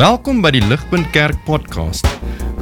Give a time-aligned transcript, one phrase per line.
[0.00, 2.06] Welkom by die Ligpunt Kerk podcast.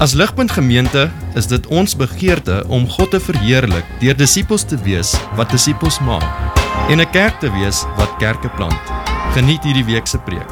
[0.03, 1.04] As Ligpunt Gemeente
[1.38, 6.27] is dit ons begeerte om God te verheerlik deur disippels te wees wat disippels maak
[6.90, 8.82] en 'n kerk te wees wat kerke plant.
[9.38, 10.51] Geniet hierdie week se preek.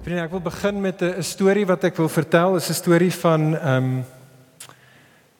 [0.00, 2.52] Vriende, ek wil begin met 'n storie wat ek wil vertel.
[2.52, 4.04] Dit is 'n storie van ehm um,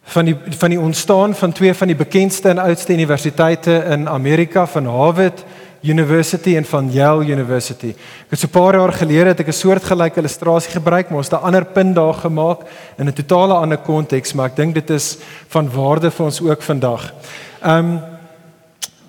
[0.07, 4.66] van die van die ontstaan van twee van die bekendste en oudste universiteite in Amerika
[4.66, 5.45] van Harvard
[5.82, 7.92] University en van Yale University.
[8.27, 11.30] Ek het so 'n paar jaar gelede het ek 'n soortgelyke illustrasie gebruik, maar ons
[11.30, 12.60] het 'n ander punt daar gemaak
[12.98, 16.62] in 'n totale ander konteks, maar ek dink dit is van waarde vir ons ook
[16.62, 17.12] vandag.
[17.66, 18.01] Um,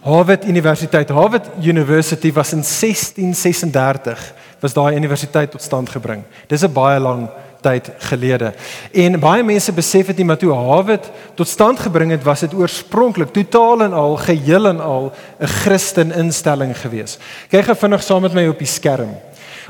[0.01, 6.23] Harvard Universiteit, Harvard University was in 1636 was daai universiteit tot stand gebring.
[6.47, 7.29] Dis 'n baie lang
[7.61, 8.53] tyd gelede.
[8.91, 12.53] En baie mense besef dit nie maar toe Harvard tot stand gebring het, was dit
[12.53, 17.17] oorspronklik totaal en al geheel en al 'n Christen instelling gewees.
[17.49, 19.15] Kyk gou vinnig saam met my op die skerm.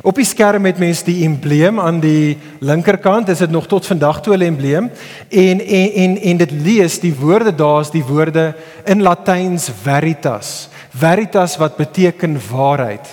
[0.02, 4.22] Op die skerm het mense die embleem aan die linkerkant, is dit nog tot vandag
[4.22, 4.92] toe 'n embleem
[5.30, 8.54] en en en en dit lees die woorde daar's die woorde
[8.86, 10.70] in Latyns veritas.
[10.90, 13.08] Veritas wat beteken waarheid.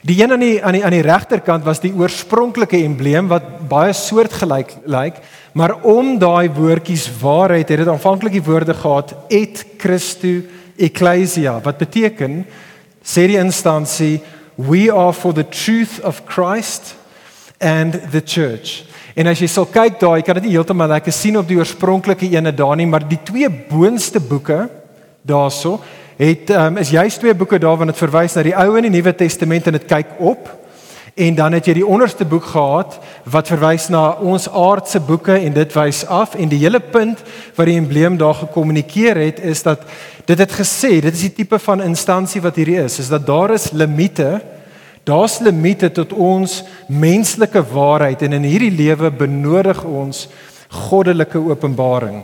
[0.00, 3.92] Die een aan die aan die aan die regterkant was die oorspronklike embleem wat baie
[3.92, 5.18] soortgelyk lyk,
[5.52, 10.48] maar om daai woordjies waarheid het dit aanvanklik die woorde gehad et Christu
[10.80, 12.46] ecclesia wat beteken
[13.04, 14.22] sê die instansie
[14.56, 16.94] we are for the truth of Christ
[17.60, 18.86] and the church.
[19.14, 22.28] En as jy sal kyk daai, kan dit nie heeltemal lekker sien op die oorspronklike
[22.30, 24.62] ene daar nie, maar die twee boonste boeke
[25.28, 25.80] daarso
[26.20, 28.92] het um, is juist twee boeke daar wat dit verwys na die Ou en die
[28.92, 30.50] Nuwe Testament en dit kyk op.
[31.16, 35.56] En dan het jy die onderste boek gehad wat verwys na ons aardse boeke en
[35.56, 37.22] dit wys af en die hele punt
[37.56, 39.82] wat die embleem daar gekommunikeer het is dat
[40.28, 43.56] dit het gesê dit is die tipe van instansie wat hierdie is is dat daar
[43.56, 44.28] is limite
[45.08, 50.28] daar's limite tot ons menslike waarheid en in hierdie lewe benodig ons
[50.70, 52.22] goddelike openbaring.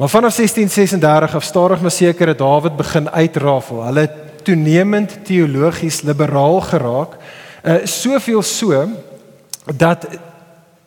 [0.00, 3.82] Maar vanaf 1636 af stadig maar seker het Dawid begin uitrafel.
[3.84, 4.10] Hulle
[4.42, 7.12] toenemend teologies liberaal geraak.
[7.62, 8.88] Uh soveel so
[9.76, 10.06] dat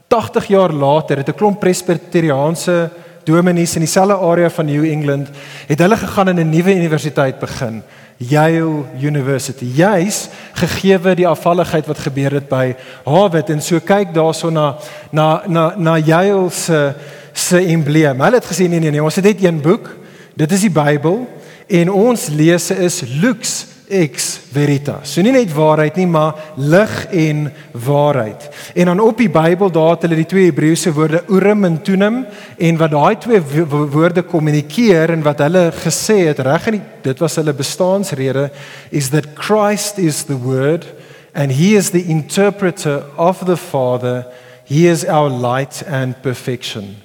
[0.07, 2.90] 80 jaar later het 'n klomp presbyteriaanse
[3.24, 5.30] dominees in dieselfde area van New England
[5.68, 7.84] het hulle gegaan in 'n nuwe universiteit begin.
[8.18, 9.66] Yale University.
[9.66, 14.75] Juis gegee die afvalligheid wat gebeur het by Harvard en so kyk daarso na
[15.09, 17.22] na na na Yale se uh,
[17.53, 18.22] se embleem.
[18.22, 19.91] Hulle het gesê nee nee nee, ons het net een boek.
[20.40, 21.22] Dit is die Bybel
[21.68, 23.62] en ons lese is Lux
[23.94, 25.12] ex veritas.
[25.14, 27.44] So nie net waarheid nie, maar lig en
[27.86, 28.47] waarheid.
[28.74, 32.24] En dan op die Bybel daar het hulle die twee Hebreëse woorde Urim en Thummim
[32.58, 37.22] en wat daai twee woorde kommunikeer en wat hulle gesê het reg in die, dit
[37.22, 38.50] was hulle bestaansrede
[38.90, 40.88] is that Christ is the word
[41.36, 44.25] and he is the interpreter of the Father.
[44.66, 47.03] He is our light and perfection.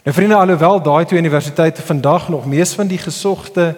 [0.00, 3.74] Nou vriende, alhoewel daai twee universiteite vandag nog mees van die gesogte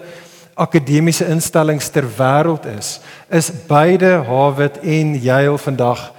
[0.55, 6.13] akademiese instellings ter wêreld is, is beide Harvard en Yale vandag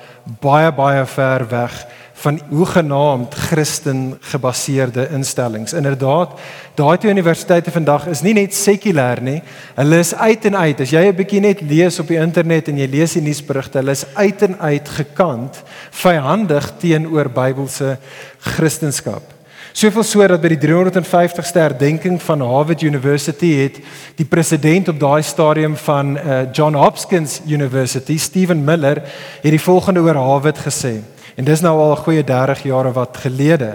[0.44, 1.78] baie baie ver weg
[2.20, 5.72] van hoegenaamd Christen gebaseerde instellings.
[5.72, 6.36] Inderdaad,
[6.76, 9.40] daai twee universiteite vandag is nie net sekulêr nie,
[9.74, 10.80] hulle is uit en uit.
[10.80, 13.96] As jy 'n bietjie net lees op die internet en jy lees die nuusberigte, hulle
[13.96, 17.96] is uit en uit gekant vyandig teenoor Bybelse
[18.38, 19.33] Christendom.
[19.74, 23.80] Soveel so dat by die 350ste herdenking van Harvard University het
[24.14, 29.02] die president op daai stadium van uh, John Hopkins University, Stephen Miller,
[29.42, 31.00] het die volgende oor Harvard gesê.
[31.34, 33.74] En dis nou al 'n goeie 30 jare wat gelede.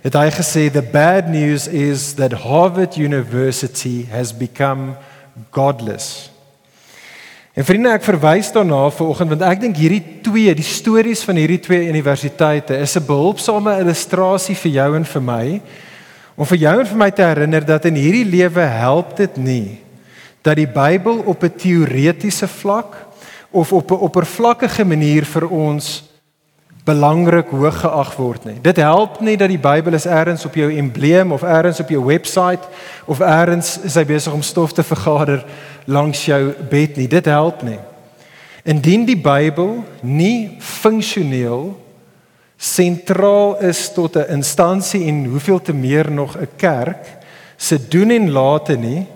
[0.00, 4.96] Het hy gesê the bad news is that Harvard University has become
[5.50, 6.33] godless.
[7.54, 11.60] En vriende, ek verwys daarna vanoggend want ek dink hierdie twee, die stories van hierdie
[11.62, 15.62] twee universiteite is 'n behulpsame illustrasie vir jou en vir my
[16.34, 19.78] om vir jou en vir my te herinner dat in hierdie lewe help dit nie
[20.42, 22.96] dat die Bybel op 'n teoretiese vlak
[23.52, 26.02] of op 'n oppervlakkige manier vir ons
[26.84, 28.58] belangrik hoog geag word nie.
[28.60, 32.04] Dit help nie dat die Bybel is eers op jou embleem of eers op jou
[32.04, 32.68] webwerf
[33.06, 35.44] of eers is hy besig om stof te vergader
[35.84, 37.08] langs jou bed nie.
[37.08, 37.78] Dit help nie.
[38.64, 41.74] Indien die Bybel nie funksioneel
[42.56, 47.06] sentraal is tot 'n instansie en hoeveel te meer nog 'n kerk
[47.56, 49.06] se doen en late nie,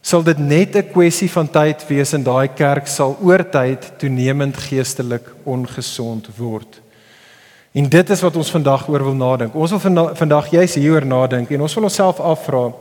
[0.00, 4.56] sal dit net 'n kwessie van tyd wees en daai kerk sal oor tyd toenemend
[4.56, 6.80] geestelik ongesond word.
[7.72, 9.54] En dit is wat ons vandag oor wil nadink.
[9.54, 12.72] Ons wil vandag jy's hieroor nadink en ons wil onsself afvra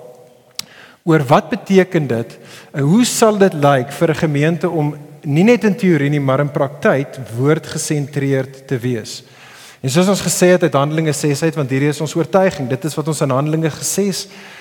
[1.07, 2.37] oor wat beteken dit?
[2.75, 6.39] En hoe sal dit lyk vir 'n gemeente om nie net in teorie nie, maar
[6.39, 9.23] in praktyk woordgesentreerd te wees?
[9.81, 12.67] En soos ons gesê het uit Handelinge 6 uit, want hierdie is ons oortuiging.
[12.69, 14.11] Dit is wat ons in Handelinge gesê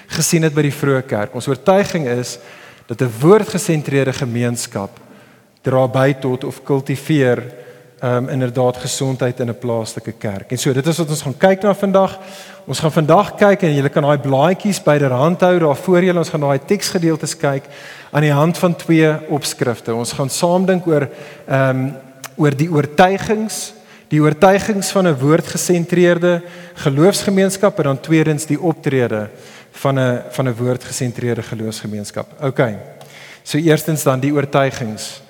[0.06, 1.34] gesien het by die vroeë kerk.
[1.34, 2.38] Ons oortuiging is
[2.86, 4.90] dat 'n woordgesentreerde gemeenskap
[5.62, 7.42] dra by tot of kultiveer
[8.06, 10.50] um, inderdaad gesondheid in 'n plaaslike kerk.
[10.50, 12.18] En so dit is wat ons gaan kyk na vandag.
[12.66, 16.18] Ons gaan vandag kyk en julle kan daai blaadjies byderhand hou daar voor julle.
[16.18, 17.64] Ons gaan daai teksgedeeltes kyk
[18.10, 19.94] aan die hand van twee opskrifte.
[19.94, 21.08] Ons gaan saam dink oor
[21.46, 21.94] ehm um,
[22.36, 23.72] oor die oortuigings,
[24.08, 26.42] die oortuigings van 'n woordgesentreerde
[26.74, 29.28] geloofsgemeenskap en dan tweedens die optrede
[29.72, 32.26] van 'n van 'n woordgesentreerde geloofsgemeenskap.
[32.42, 32.60] OK.
[33.42, 35.22] So eerstens dan die oortuigings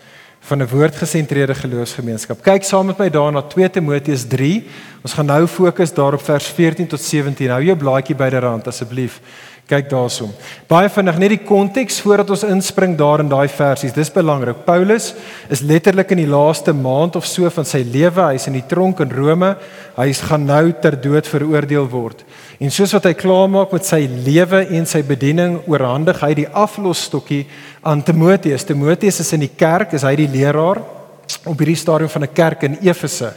[0.47, 2.43] van 'n woordgesentreerde geloofsgemeenskap.
[2.43, 4.67] Kyk saam met my daarna 2 Timoteus 3.
[5.03, 7.51] Ons gaan nou fokus daarop vers 14 tot 17.
[7.51, 9.21] Hou jou blaadjie byderhand asseblief.
[9.67, 10.31] Kyk daarsom.
[10.71, 13.93] Baie vinnig net die konteks voordat ons inspring daar in daai versies.
[13.93, 14.61] Dis belangrik.
[14.65, 15.09] Paulus
[15.51, 18.29] is letterlik in die laaste maand of so van sy lewe.
[18.31, 19.57] Hy's in die tronk in Rome.
[19.97, 22.23] Hy gaan nou ter dood veroordeel word.
[22.63, 27.43] En soos wat hy klaarmaak met sy lewe en sy bediening, oorhandig hy die aflosstokkie
[27.87, 28.65] aan Timoteus.
[28.67, 30.83] Timoteus is in die kerk, is hy die leraar
[31.47, 33.33] op hierdie stadium van 'n kerk in Efese.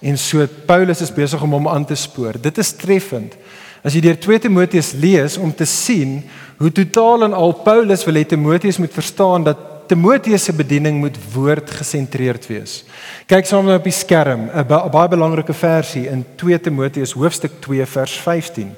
[0.00, 2.34] En so Paulus is besig om hom aan te spoor.
[2.40, 3.34] Dit is treffend.
[3.82, 6.22] As jy deur 2 Timoteus lees om te sien
[6.58, 9.56] hoe totaal en al Paulus wil hê Timoteus moet verstaan dat
[9.88, 12.84] Timoteus se bediening moet woordgesentreerd wees.
[13.26, 17.52] Kyk saam met my op die skerm, 'n baie belangrike versie in 2 Timoteus hoofstuk
[17.60, 18.74] 2 vers 15.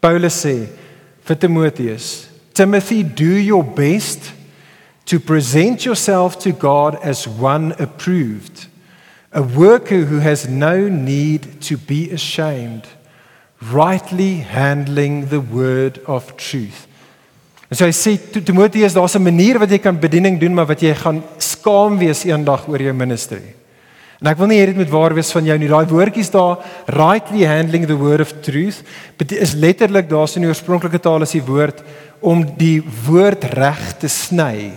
[0.00, 0.66] Paulus sê
[1.24, 4.32] vir Timoteus, Timothy, do your best
[5.06, 8.66] to present yourself to God as one approved,
[9.32, 12.86] a worker who has no need to be ashamed,
[13.60, 16.86] rightly handling the word of truth.
[17.70, 20.80] En so hy sê Timoteus, daar's 'n manier wat jy kan bediening doen, maar wat
[20.80, 23.54] jy gaan skaam wees eendag oor jou ministry.
[24.20, 25.68] En ek wil nie hê dit moet waar wees van jou nie.
[25.70, 26.60] Daai woordjies daar,
[26.92, 28.82] rightly handling the word of truth,
[29.32, 31.80] is letterlik daar's in die oorspronklike taal is die woord
[32.20, 34.72] om die woord reg te sny.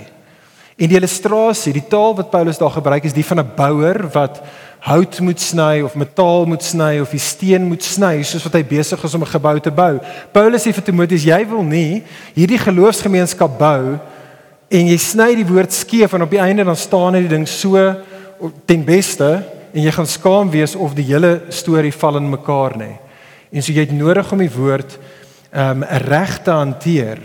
[0.80, 4.40] En die illustrasie, die taal wat Paulus daar gebruik is die van 'n bouer wat
[4.88, 8.64] hout moet sny of metaal moet sny of die steen moet sny soos wat hy
[8.64, 10.00] besig is om 'n gebou te bou.
[10.32, 12.04] Paulus sê vir Timoteus, jy wil nie
[12.34, 14.00] hierdie geloofsgemeenskap bou
[14.70, 17.76] en jy sny die woord skeef en op die einde dan staan dit ding so
[18.66, 19.30] ten beste
[19.74, 22.92] en jy gaan skaam wees of die hele storie val in mekaar nê.
[23.52, 24.98] En so jy het nodig om die woord
[25.54, 27.20] um reg te hanteer.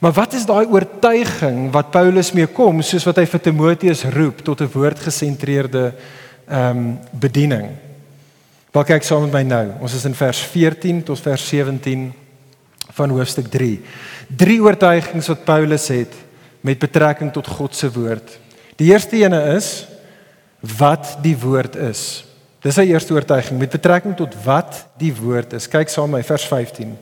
[0.00, 4.40] Maar wat is daai oortuiging wat Paulus mee kom soos wat hy vir Timoteus roep
[4.44, 5.92] tot 'n woordgesentreerde
[6.48, 7.68] ehm um, bediening.
[8.72, 9.66] Waar kyk saam met my nou?
[9.80, 12.12] Ons is in vers 14 tot vers 17
[12.92, 13.80] van hoofstuk 3.
[14.36, 16.14] Drie oortuigings wat Paulus het
[16.60, 18.38] met betrekking tot God se woord.
[18.76, 19.86] Die eerste ene is
[20.60, 22.24] wat die woord is.
[22.60, 25.68] Dis sy eerste oortuiging met betrekking tot wat die woord is.
[25.70, 26.92] Kyk saam met my vers 15.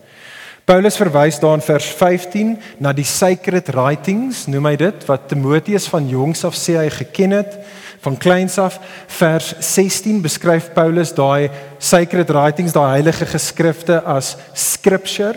[0.68, 2.50] Paulus verwys daar in vers 15
[2.84, 7.38] na die sacred writings, noem hy dit, wat Timoteus van jongs af sê hy geken
[7.38, 7.56] het
[8.04, 8.76] van kleins af.
[9.16, 11.48] Vers 16 beskryf Paulus daai
[11.80, 15.34] sacred writings, daai heilige geskrifte as scripture.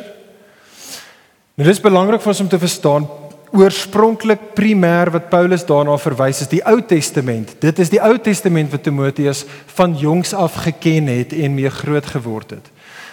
[1.56, 3.08] Nou dis belangrik vir ons om te verstaan
[3.52, 7.54] oorspronklik primêr wat Paulus daarna verwys is die Ou Testament.
[7.60, 9.44] Dit is die Ou Testament wat Timoteus
[9.76, 12.72] van jongs af geken het en mee groot geword het.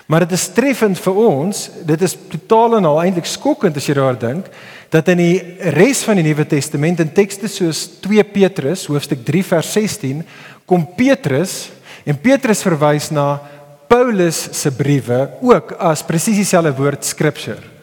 [0.08, 3.96] Maar dit is treffend vir ons, dit is totaal en al eintlik skokkend as jy
[3.98, 4.46] daar dink,
[4.88, 9.44] dat in die res van die Nuwe Testament in tekste soos 2 Petrus hoofstuk 3
[9.50, 10.22] vers 16
[10.68, 11.66] kom Petrus
[12.08, 13.34] en Petrus verwys na
[13.88, 17.77] Paulus se briewe ook as presies dieselfde woord scripture.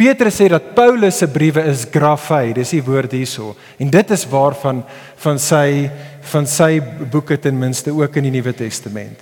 [0.00, 3.50] Petrus sê dat Paulus se briewe is graphai, dis die woord hierso.
[3.76, 4.80] En dit is waarvan
[5.20, 5.90] van sy
[6.30, 6.78] van sy
[7.12, 9.20] boeke ten minste ook in die Nuwe Testament.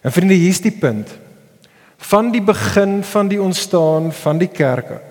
[0.00, 1.10] En vriende, hier's die punt.
[2.08, 5.02] Van die begin van die ontstaan van die kerke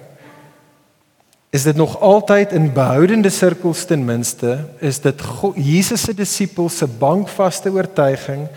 [1.54, 6.82] is dit nog altyd in behoudende sirkels ten minste is dit God, Jesus se disippels
[6.82, 8.50] se bankvaste oortuiging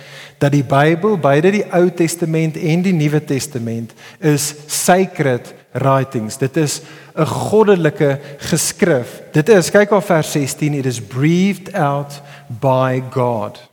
[0.42, 6.36] dat die Bybel, beide die Ou Testament en die Nuwe Testament, is sacred writings.
[6.38, 6.80] Dit is
[7.16, 9.22] 'n goddelike geskrif.
[9.32, 12.20] Dit is, kyk op vers 16, it is breathed out
[12.60, 13.70] by God.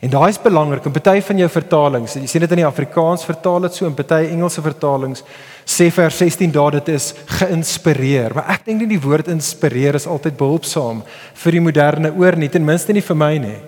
[0.00, 0.84] En daai is belangrik.
[0.84, 3.94] In party van jou vertalings, jy sien dit in die Afrikaans vertaal dit so en
[3.94, 5.22] party Engelse vertalings
[5.66, 8.34] sê vers 16 daar dit is geïnspireer.
[8.34, 11.02] Maar ek dink nie die woord inspireer is altyd behulpsaam
[11.34, 13.58] vir die moderne oor nie, ten minste nie vir my nie.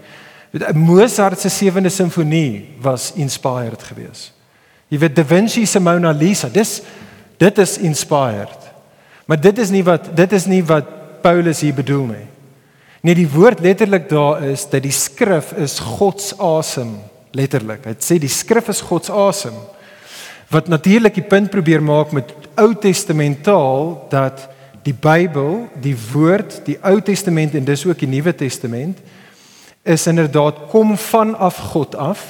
[0.74, 4.32] Mozart se 7de simfonie was inspired geweest.
[4.88, 6.78] Jy weet Da Vinci se Mona Lisa, dis
[7.38, 8.68] dit is inspired.
[9.26, 12.26] Maar dit is nie wat dit is nie wat Paulus hier bedoel nie.
[13.00, 16.96] Nee, die woord letterlik daar is dat die skrif is God se asem,
[17.36, 17.84] letterlik.
[17.86, 19.54] Dit sê die skrif is God se asem.
[20.50, 24.48] Wat natuurlik die punt probeer maak met Ou Testamentaal dat
[24.82, 28.98] die Bybel, die woord, die Ou Testament en dis ook die Nuwe Testament
[29.88, 32.24] is inderdaad kom vanaf God af.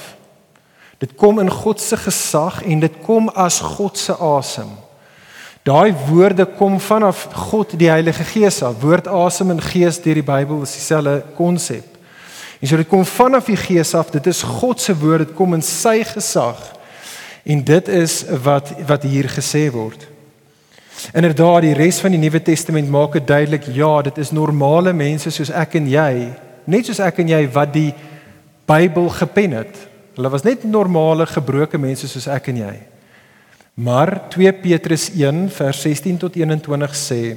[0.99, 4.69] Dit kom in God se gesag en dit kom as God se asem.
[5.67, 8.81] Daai woorde kom vanaf God die Heilige Gees af.
[8.81, 11.97] Woord asem en gees deur die Bybel is dieselfde konsep.
[12.61, 14.11] En so dit kom vanaf die Gees af.
[14.11, 16.61] Dit is God se woord, dit kom in sy gesag.
[17.45, 20.07] En dit is wat wat hier gesê word.
[21.15, 25.31] Inderdaad, die res van die Nuwe Testament maak dit duidelik, ja, dit is normale mense
[25.31, 26.13] soos ek en jy,
[26.67, 27.93] net soos ek en jy wat die
[28.69, 29.79] Bybel gepen het.
[30.19, 32.75] Hulle was net normale gebroke mense soos ek en jy.
[33.79, 37.37] Maar 2 Petrus 1 vers 16 tot 21 sê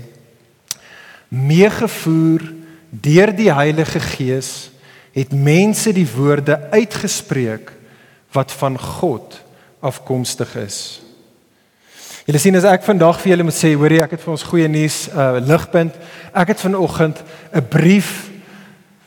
[1.29, 2.41] meegevoer
[2.89, 4.71] deur die Heilige Gees
[5.13, 7.69] het mense die woorde uitgespreek
[8.33, 9.37] wat van God
[9.85, 10.79] afkomstig is.
[12.25, 14.67] Julle sien as ek vandag vir julle moet sê, hoorie, ek het vir ons goeie
[14.71, 15.93] nuus, uh ligpunt.
[16.33, 17.21] Ek het vanoggend
[17.53, 18.30] 'n brief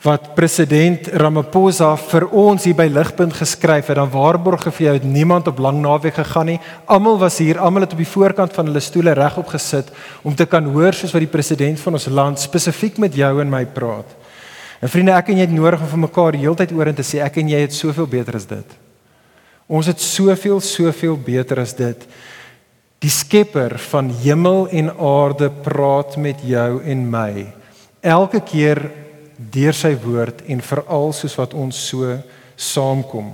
[0.05, 5.07] wat president Ramaphosa vir ons hier by Ligpunt geskryf het, dan waarborg vir jou het
[5.09, 6.59] niemand op lang naweek gegaan nie.
[6.93, 9.89] Almal was hier, almal het op die voorkant van hulle stoele regop gesit
[10.23, 13.49] om te kan hoor soos wat die president van ons land spesifiek met jou en
[13.49, 14.11] my praat.
[14.85, 17.23] En vriende, ek en jy het nodig om vir mekaar heeltyd oor in te sê
[17.25, 18.75] ek en jy het soveel beter as dit.
[19.73, 22.05] Ons het soveel soveel beter as dit.
[23.01, 27.47] Die Skepper van hemel en aarde praat met jou en my.
[28.05, 28.83] Elke keer
[29.37, 32.17] deur sy woord en veral soos wat ons so
[32.57, 33.33] saamkom.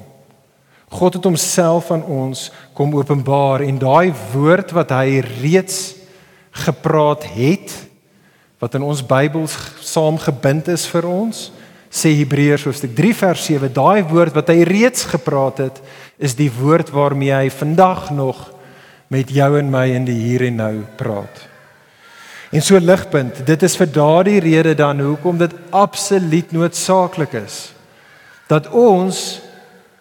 [0.90, 5.94] God het homself aan ons kom openbaar en daai woord wat hy reeds
[6.66, 7.76] gepraat het
[8.60, 9.54] wat in ons Bybels
[9.86, 11.48] saamgebind is vir ons
[11.90, 15.78] sê Hebreërs hoofstuk 3 vers 7 daai woord wat hy reeds gepraat het
[16.18, 18.48] is die woord waarmee hy vandag nog
[19.10, 21.49] met jou en my in die hier en nou praat.
[22.50, 27.70] En so ligpunt, dit is vir daardie rede dan hoekom dit absoluut noodsaaklik is
[28.50, 29.38] dat ons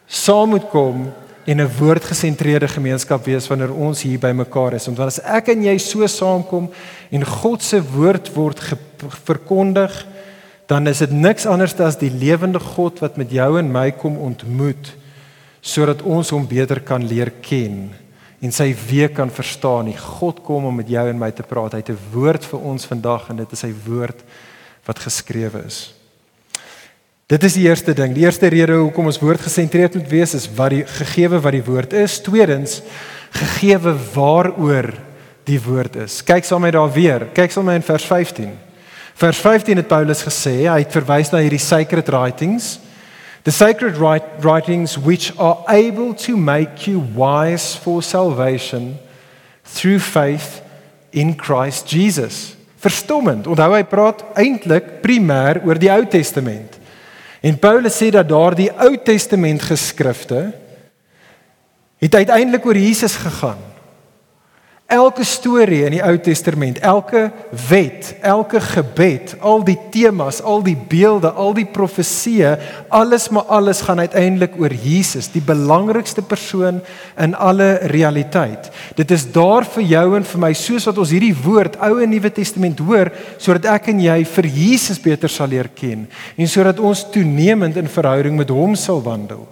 [0.10, 1.12] saam moet kom
[1.46, 4.86] en 'n woordgesentreerde gemeenskap wees wanneer ons hier by mekaar is.
[4.86, 6.70] Want as ek en jy so saamkom
[7.12, 8.60] en God se woord word
[9.25, 10.06] verkondig,
[10.65, 14.18] dan is dit niks anders as die lewende God wat met jou en my kom
[14.18, 14.96] ontmoet
[15.62, 17.89] sodat ons hom beter kan leer ken
[18.39, 19.89] en sy week kan verstaan.
[19.91, 21.75] Die God kom om met jou en my te praat.
[21.75, 24.24] Hy het 'n woord vir ons vandag en dit is sy woord
[24.86, 25.93] wat geskrewe is.
[27.27, 28.13] Dit is die eerste ding.
[28.13, 31.63] Die eerste rede hoekom ons woord gesentreerd moet wees is wat die gegewe wat die
[31.63, 32.22] woord is.
[32.22, 32.81] Tweedens,
[33.31, 34.93] gegewe waaroor
[35.46, 36.24] die woord is.
[36.24, 37.27] Kyk saam met daar weer.
[37.34, 38.50] Kyk saam met in vers 15.
[39.13, 42.79] Vers 15 het Paulus gesê, hy het verwys na hierdie sacred writings
[43.43, 49.00] The sacred writings which are able to make you wise for salvation
[49.63, 50.62] through faith
[51.12, 52.55] in Christ Jesus.
[52.79, 53.48] Verstommend.
[53.48, 56.77] Onthou hy praat eintlik primêr oor die Ou Testament.
[57.43, 60.50] En Paulus sê dat daardie Ou Testament geskrifte
[62.00, 63.69] het uiteindelik oor Jesus gegaan.
[64.89, 67.27] Elke storie in die Ou Testament, elke
[67.69, 72.55] wet, elke gebed, al die temas, al die beelde, al die profeseë,
[72.98, 76.79] alles maar alles gaan uiteindelik oor Jesus, die belangrikste persoon
[77.22, 78.72] in alle realiteit.
[78.98, 82.10] Dit is daar vir jou en vir my soos wat ons hierdie woord Ou en
[82.10, 86.81] Nuwe Testament hoor, sodat ek en jy vir Jesus beter sal leer ken en sodat
[86.81, 89.46] ons toenemend in verhouding met hom sal wandel.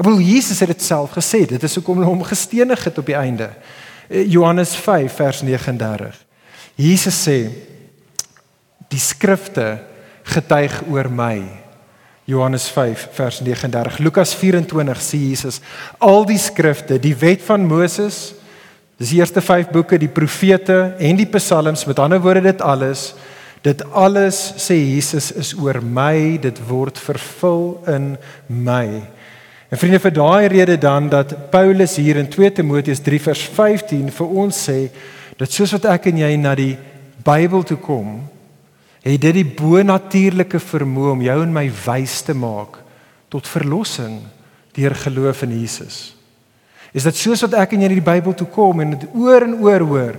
[0.00, 3.12] Ek bedoel Jesus het dit self gesê, dit is hoekom hulle hom gestenig het op
[3.12, 3.50] die einde.
[4.10, 6.26] Eh, Johannes 5 vers 39.
[6.74, 7.38] Jesus sê
[8.90, 9.78] die skrifte
[10.26, 11.38] getuig oor my.
[12.26, 14.00] Johannes 5 vers 39.
[14.02, 15.60] Lukas 24 sê Jesus
[16.02, 18.34] al die skrifte, die wet van Moses,
[18.98, 23.12] dis die eerste 5 boeke, die profete en die psalms, met ander woorde dit alles,
[23.62, 28.16] dit alles sê Jesus is oor my, dit word vervul in
[28.48, 29.02] my.
[29.70, 34.08] En vriende vir daai rede dan dat Paulus hier in 2 Timoteus 3 vers 15
[34.10, 34.88] vir ons sê
[35.38, 36.74] dat soos wat ek en jy na die
[37.20, 38.16] Bybel toe kom,
[39.04, 42.80] het dit die bonatuurlike vermoë om jou en my wys te maak
[43.30, 44.18] tot verlossing
[44.74, 46.00] deur geloof in Jesus.
[46.96, 49.46] Is dit soos wat ek en jy na die Bybel toe kom en dit oor
[49.46, 50.18] en oor hoor,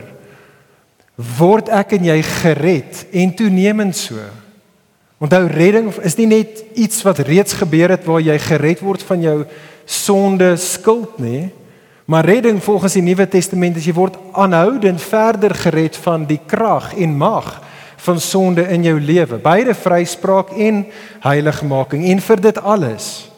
[1.41, 4.23] word ek en jy gered en toenemend so.
[5.21, 9.21] Onthou redding is nie net iets wat reeds gebeur het waar jy gered word van
[9.21, 9.37] jou
[9.85, 11.51] sonde skuld nie,
[12.11, 16.89] Maar redding volgens die Nuwe Testament is jy word aanhoudend verder gered van die krag
[16.99, 17.61] en mag
[18.03, 19.37] van sonde in jou lewe.
[19.39, 20.81] Beide vryspraak en
[21.23, 23.30] heiligmaking en vir dit alles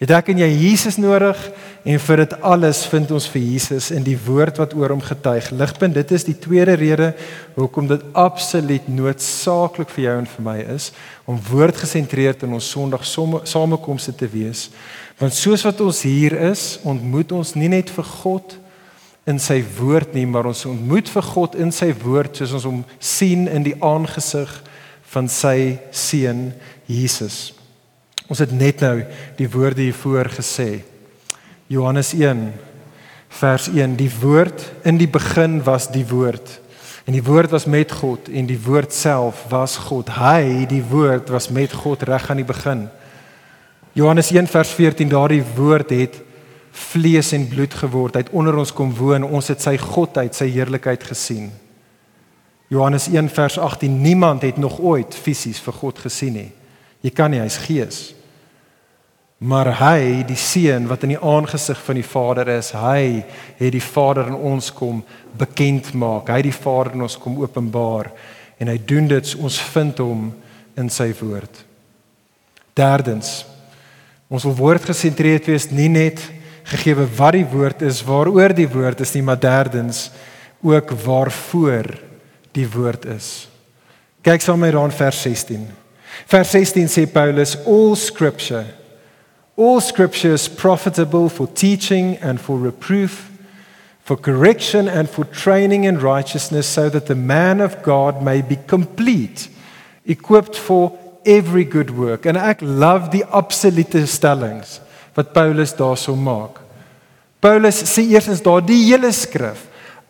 [0.00, 1.36] het ek en jy Jesus nodig
[1.84, 5.50] en vir dit alles vind ons vir Jesus in die woord wat oor hom getuig.
[5.52, 7.10] Ligpunt, dit is die tweede rede
[7.58, 10.88] hoekom dit absoluut noodsaaklik vir jou en vir my is
[11.28, 14.70] om woordgesentreerd in ons Sondag samekomste te wees.
[15.20, 18.56] Want soos wat ons hier is, ontmoet ons nie net vir God
[19.28, 22.82] in sy woord nie, maar ons ontmoet vir God in sy woord soos ons hom
[22.96, 24.56] sien in die aangesig
[25.12, 26.48] van sy seun
[26.88, 27.59] Jesus.
[28.30, 29.00] Ons het net nou
[29.38, 30.84] die woorde hiervoor gesê.
[31.70, 32.44] Johannes 1
[33.40, 36.58] vers 1 Die woord in die begin was die woord
[37.08, 40.12] en die woord was met God en die woord self was God.
[40.14, 42.84] Hy, die woord was met God reg aan die begin.
[43.98, 46.20] Johannes 1 vers 14 daardie woord het
[46.70, 50.46] vlees en bloed geword, hy het onder ons kom woon, ons het sy godheid, sy
[50.54, 51.48] heerlikheid gesien.
[52.70, 56.48] Johannes 1 vers 18 niemand het nog ooit fisies vir God gesien nie.
[57.02, 58.00] Jy kan nie, hy's gees.
[59.40, 63.22] Maar hy, die seun wat in die aangesig van die Vader is, hy
[63.56, 65.00] het die Vader in ons kom
[65.40, 66.28] bekend maak.
[66.28, 68.12] Hy het die Vader in ons kom openbaar
[68.60, 70.26] en hy doen dit ons vind hom
[70.76, 71.64] in sy woord.
[72.76, 73.40] Derdens
[74.30, 76.20] Ons wil woord gesentreerd wees, nie net
[76.70, 80.06] gegee wat die woord is, waaroor die woord is nie, maar derdens
[80.62, 81.88] ook waarvoor
[82.54, 83.48] die woord is.
[84.22, 85.64] Kyk saam met dan vers 16.
[86.30, 88.62] Vers 16 sê Paulus all scripture
[89.56, 93.30] all scripture is profitable for teaching and for reproof
[94.10, 98.56] for correction and for training in righteousness so that the man of God may be
[98.56, 99.48] complete
[100.04, 104.80] equipped for every good work en ek love die absolute stellings
[105.14, 106.58] wat Paulus daarso maak.
[107.38, 109.62] Paulus sê eersins daar die hele skrif,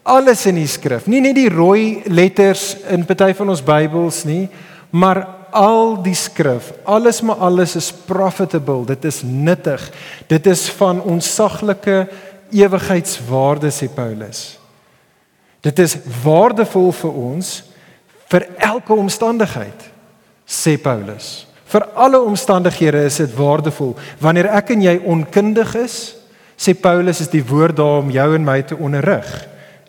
[0.04, 4.46] alles in die skrif, nie net die rooi letters in party van ons Bybels nie,
[4.90, 9.82] maar al die skrif, alles maar alles is profitable, dit is nuttig.
[10.26, 12.08] Dit is van onsaglike
[12.50, 14.58] ewigheidswaarde sê Paulus.
[15.60, 17.52] Dit is waardevol vir ons
[18.30, 19.86] vir elke omstandigheid
[20.46, 21.46] sê Paulus.
[21.70, 23.94] Vir alle omstandighede is dit waardevol.
[24.18, 25.98] Wanneer ek en jy onkundig is,
[26.58, 29.28] sê Paulus is die woord daar om jou en my te onderrig.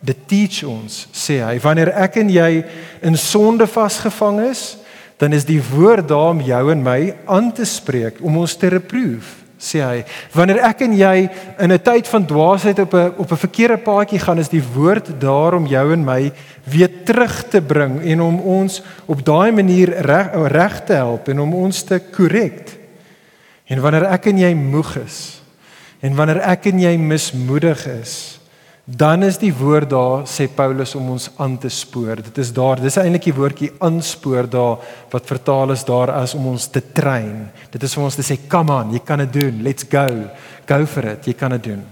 [0.02, 1.56] Dit teach ons, sê hy.
[1.62, 2.63] Wanneer ek en jy
[3.06, 4.63] in sonde vasgevang is,
[5.22, 8.72] dan is die woord daar om jou en my aan te spreek, om ons te
[8.74, 10.00] reproof sê hy.
[10.34, 11.30] Wanneer ek en jy
[11.62, 15.22] in 'n tyd van dwaasheid op 'n op 'n verkeerde paadjie gaan is die woord
[15.22, 16.32] daar om jou en my
[16.66, 21.40] weer terug te bring en om ons op daai manier reg reg te help en
[21.40, 22.80] om ons te korrek
[23.68, 25.42] en wanneer ek en jy moeg is
[26.02, 28.40] en wanneer ek en jy mismoedig is
[28.86, 32.24] dan is die woord daar sê Paulus om ons aan te spoor.
[32.26, 32.82] Dit is daar.
[32.82, 37.46] Dis eintlik die woordjie aanspoor daar wat vertaal is daar as om ons te train.
[37.72, 39.62] Dit is vir ons te sê come on, jy kan dit doen.
[39.63, 40.08] Let's go.
[40.67, 41.30] Go for it.
[41.30, 41.86] Jy kan dit doen.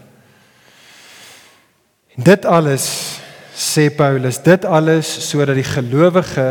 [2.18, 2.90] En dit alles
[3.56, 6.50] sê Paulus, dit alles sodat die gelowige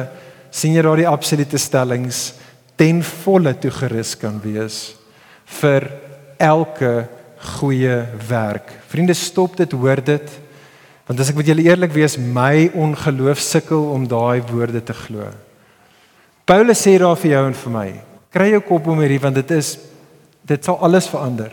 [0.55, 2.33] sien jy daardie absolute stellings
[2.79, 4.95] ten volle toegerus kan wees
[5.59, 5.89] vir
[6.39, 8.73] elke goeie werk.
[8.91, 10.31] Vriende, stop dit, hoor dit.
[11.09, 15.29] Want as ek met julle eerlik wees, my ongeloof sukkel om daai woorde te glo.
[16.49, 17.89] Paulus sê daar vir jou en vir my,
[18.33, 19.77] kry jou kop om hierdie want dit is
[20.49, 21.53] dit sal alles verander.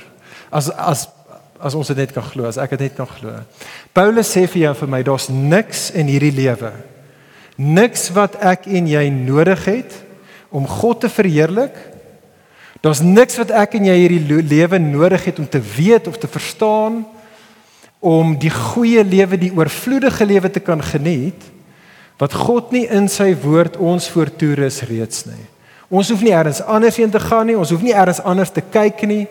[0.52, 1.08] As as
[1.56, 3.32] as ons dit net kan glo, as ek dit net kan glo.
[3.96, 6.72] Paulus sê vir jou en vir my, daar's niks in hierdie lewe.
[7.56, 9.96] Niks wat ek en jy nodig het
[10.52, 11.80] om God te verheerlik
[12.86, 16.30] Daar's niks wat ek en jy hierdie lewe nodig het om te weet of te
[16.30, 17.02] verstaan
[17.98, 21.48] om die goeie lewe, die oorvloedige lewe te kan geniet
[22.22, 25.48] wat God nie in sy woord ons voortoerus reeds nie.
[25.90, 28.62] Ons hoef nie elders anders heen te gaan nie, ons hoef nie elders anders te
[28.62, 29.24] kyk nie.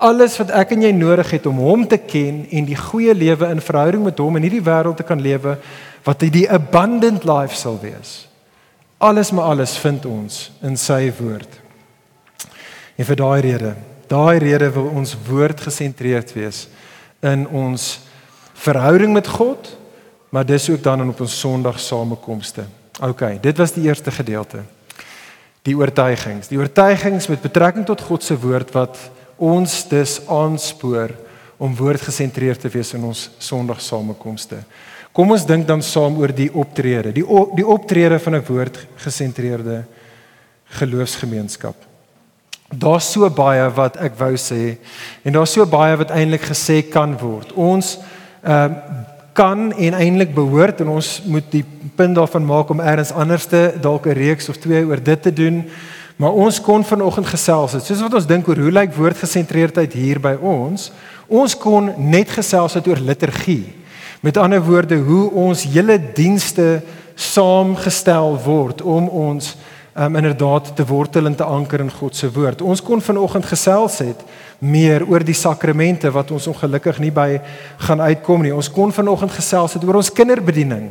[0.00, 3.50] Alles wat ek en jy nodig het om hom te ken en die goeie lewe
[3.52, 5.58] in verhouding met hom in hierdie wêreld te kan lewe
[6.08, 8.24] wat die abundant life sal wees.
[8.96, 11.63] Alles maar alles vind ons in sy woord.
[12.94, 13.74] En vir daai rede,
[14.06, 16.66] daai rede wil ons woord gesentreerd wees
[17.24, 17.98] in ons
[18.54, 19.70] verhouding met God,
[20.30, 22.66] maar dis ook dan op ons Sondag samekomste.
[23.02, 24.62] OK, dit was die eerste gedeelte.
[25.64, 28.98] Die oortuigings, die oortuigings met betrekking tot God se woord wat
[29.36, 31.14] ons dus aanspoor
[31.56, 34.60] om woordgesentreerd te wees in ons Sondag samekomste.
[35.14, 37.24] Kom ons dink dan saam oor die optrede, die
[37.56, 39.84] die optrede van 'n woordgesentreerde
[40.78, 41.93] geloofsgemeenskap.
[42.68, 44.76] Daar's so baie wat ek wou sê
[45.22, 47.52] en daar's so baie wat eintlik gesê kan word.
[47.52, 47.98] Ons
[48.42, 49.02] ehm uh,
[49.34, 51.64] kan en eintlik behoort en ons moet die
[51.98, 55.64] punt daarvan maak om eers anderste dalk 'n reeks of twee oor dit te doen.
[56.16, 57.84] Maar ons kon vanoggend gesels het.
[57.84, 60.92] Soos wat ons dink oor hoe lyk woordgesentreerdheid hier by ons,
[61.26, 63.74] ons kon net gesels het oor liturgie.
[64.20, 66.82] Met ander woorde, hoe ons hele dienste
[67.14, 69.56] saamgestel word om ons
[69.98, 72.62] um, inderdaad te wortel en te anker in God se woord.
[72.62, 74.24] Ons kon vanoggend gesels het
[74.58, 77.40] meer oor die sakramente wat ons ongelukkig nie by
[77.86, 78.54] gaan uitkom nie.
[78.54, 80.90] Ons kon vanoggend gesels het oor ons kinderbediening.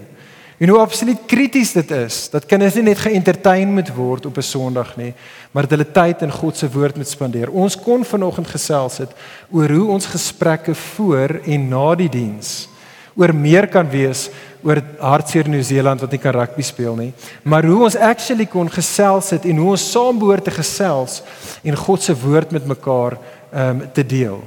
[0.58, 4.42] En hoe absoluut krities dit is dat kinders nie net geëntertain moet word op 'n
[4.42, 5.14] Sondag nie,
[5.52, 7.50] maar dat hulle tyd in God se woord moet spandeer.
[7.52, 9.12] Ons kon vanoggend gesels het
[9.52, 12.70] oor hoe ons gesprekke voor en na die diens
[13.16, 14.30] oor meer kan wees
[14.64, 17.12] oor hartseer Nieu-Seeland wat nie kan rugby speel nie,
[17.44, 21.22] maar hoe ons actually kon gesels het en hoe ons saam behoort te gesels
[21.64, 23.18] en God se woord met mekaar
[23.54, 24.40] ehm um, te deel.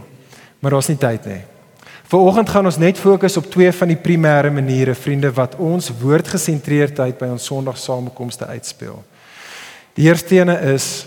[0.59, 1.42] Maar daar's nie tyd nie.
[2.07, 7.18] Vanoggend gaan ons net fokus op twee van die primêre maniere, vriende, wat ons woordgesentreerdheid
[7.18, 9.00] by ons Sondag samekomste uitspeel.
[9.98, 11.07] Die eerste ene is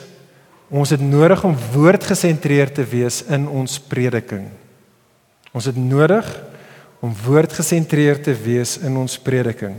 [0.69, 4.49] ons het nodig om woordgesentreerd te wees in ons prediking.
[5.55, 6.27] Ons het nodig
[6.99, 9.77] om woordgesentreerd te wees in ons prediking.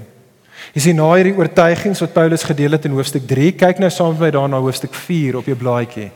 [0.75, 4.15] Jy sien na hierdie oortuigings wat Paulus gedeel het in hoofstuk 3, kyk nou saam
[4.15, 6.11] met my daarna hoofstuk 4 op jou blaadjie.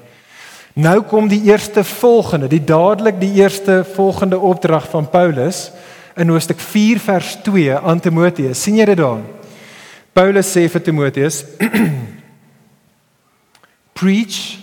[0.75, 5.69] Nou kom die eerste volgende, die dadelik die eerste volgende opdrag van Paulus
[6.19, 8.63] in hoofstuk 4 vers 2 aan Timoteus.
[8.63, 9.23] sien jy dit daar?
[10.15, 11.45] Paulus sê vir Timoteus:
[13.99, 14.59] Preach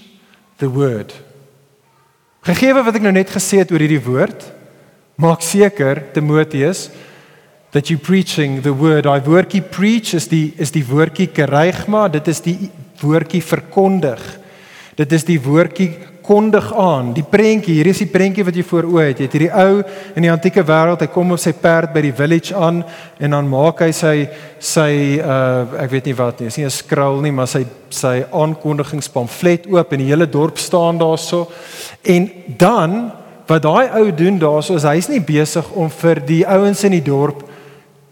[0.57, 1.13] the word.
[2.41, 4.43] Gegee wat ek nou net gesê het oor hierdie woord,
[5.21, 6.89] Maak seker Timoteus
[7.71, 9.05] that you preaching the word.
[9.05, 12.71] I woordjie preach is die is die woordjie kerygma, dit is die
[13.03, 14.23] woordjie verkondig.
[14.97, 15.91] Dit is die woordjie
[16.25, 17.13] kondig aan.
[17.13, 19.21] Die prentjie, hier is die prentjie wat jy voor oë het.
[19.21, 19.85] Jy het hierdie ou
[20.17, 22.81] in die antieke wêreld, hy kom op sy perd by die village aan
[23.21, 24.15] en dan maak hy sy
[24.57, 27.61] sy uh ek weet nie wat nie, is nie 'n scroll nie, maar sy
[27.93, 31.45] sy aankondigingspamflet oop en die hele dorp staan daarso.
[32.01, 33.20] En dan
[33.51, 37.03] wat daai ou doen daarso is hy's nie besig om vir die ouens in die
[37.03, 37.43] dorp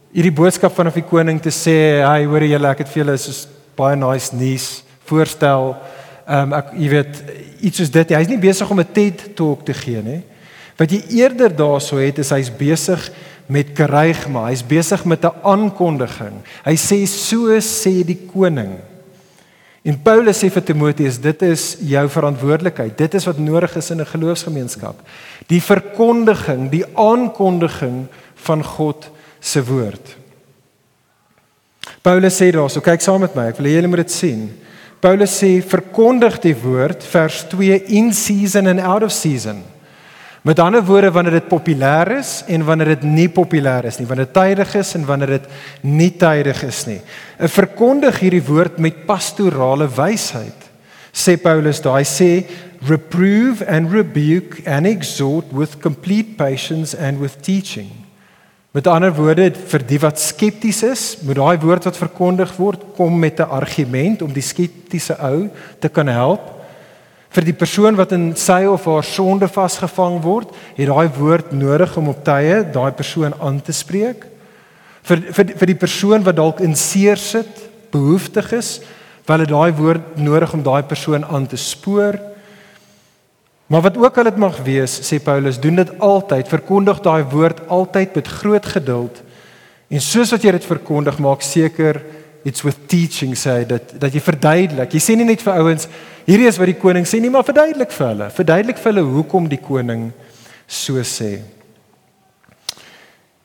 [0.10, 3.18] hierdie boodskap van of die koning te sê, "Hey, hoor jy, ek het vir julle
[3.18, 3.48] so
[3.78, 5.78] baie nice nuus voorstel."
[6.28, 7.24] Ehm um, ek jy weet
[7.62, 8.10] iets soos dit.
[8.10, 10.24] Hy's nie besig om 'n TED talk te gee nie.
[10.78, 13.12] Wat jy eerder daarso het is hy's besig
[13.48, 14.48] met kareigma.
[14.48, 16.42] Hy's besig met 'n aankondiging.
[16.66, 18.89] Hy sê so sê die koning.
[19.90, 22.94] En Paulus sê vir Timoteus, dit is jou verantwoordelikheid.
[23.00, 24.96] Dit is wat nodig is in 'n geloofsgemeenskap.
[25.48, 30.18] Die verkondiging, die aankondiging van God se woord.
[32.02, 34.52] Paulus sê daarso, kyk saam met my, ek wil hê julle moet dit sien.
[35.02, 39.64] Paulus sê verkondig die woord vers 2 in season and out of season.
[40.42, 44.30] Met ander woorde wanneer dit populêr is en wanneer dit nie populêr is nie, wanneer
[44.30, 45.48] dit tydig is en wanneer dit
[45.84, 47.02] nie tydig is nie.
[47.40, 50.70] 'n Verkondig hierdie woord met pastorale wysheid.
[51.12, 52.46] Sê Paulus daai sê
[52.88, 57.90] reprove and rebuke and exhort with complete patience and with teaching.
[58.72, 63.20] Met ander woorde vir die wat skepties is, moet daai woord wat verkondig word kom
[63.20, 65.50] met 'n argument om die skeptiese ou
[65.80, 66.59] te kan help
[67.30, 71.94] vir die persoon wat in sy of haar sonde vasgevang word, het daai woord nodig
[72.02, 74.26] om op tye daai persoon aan te spreek.
[75.06, 78.80] Vir vir vir die persoon wat dalk in seer sit, behoeftig is,
[79.30, 82.18] wel het daai woord nodig om daai persoon aan te spoor.
[83.70, 87.62] Maar wat ook al dit mag wees, sê Paulus, doen dit altyd, verkondig daai woord
[87.70, 89.22] altyd met groot geduld.
[89.90, 92.02] En soos wat jy dit verkondig, maak seker
[92.44, 94.94] it's with teaching sê dat dat jy verduidelik.
[94.96, 95.90] Jy sê nie net vir ouens
[96.30, 98.30] hierdie is wat die koning sê nie, maar verduidelik vir hulle.
[98.36, 100.10] Verduidelik vir hulle hoekom die koning
[100.70, 101.40] so sê.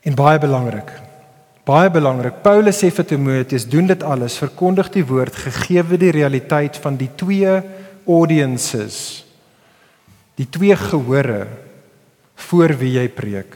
[0.05, 0.91] En baie belangrik.
[1.65, 2.43] Baie belangrik.
[2.45, 7.09] Paulus sê vir Timoteus, doen dit alles, verkondig die woord gegee die realiteit van die
[7.17, 7.55] twee
[8.05, 9.25] audiences.
[10.37, 11.47] Die twee gehore
[12.49, 13.55] voor wie jy preek.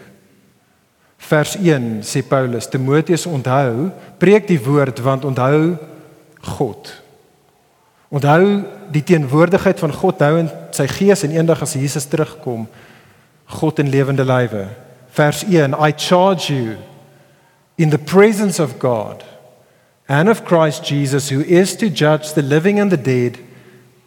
[1.19, 5.75] Vers 1 sê Paulus, Timoteus onthou, preek die woord want onthou
[6.57, 6.89] God.
[8.09, 12.65] Onthou die teenwoordigheid van God hou in sy gees en eendag as Jesus terugkom,
[13.59, 14.65] God in lewende lywe.
[15.13, 16.77] Vers 1, I charge you
[17.77, 19.23] in the presence of God
[20.09, 23.37] and of Christ Jesus who is to judge the living and the dead,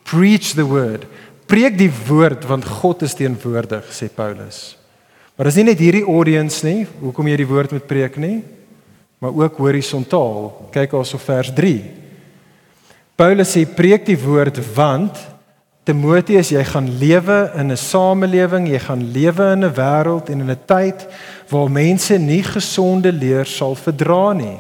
[0.05, 1.07] preach the word.
[1.47, 4.75] Preek die woord want God is teenwoordig, sê Paulus.
[5.37, 8.43] Maar dis nie net hierdie audience nie, hoekom jy die woord moet preek nie,
[9.23, 10.51] maar ook horisontaal.
[10.75, 12.02] Kyk also vers 3.
[13.17, 15.19] Paulus sê preek die woord want
[15.83, 20.51] Timoteus, jy gaan lewe in 'n samelewing, jy gaan lewe in 'n wêreld en in
[20.51, 21.07] 'n tyd
[21.51, 24.59] waar mense nie gesonde leer sal verdra nie.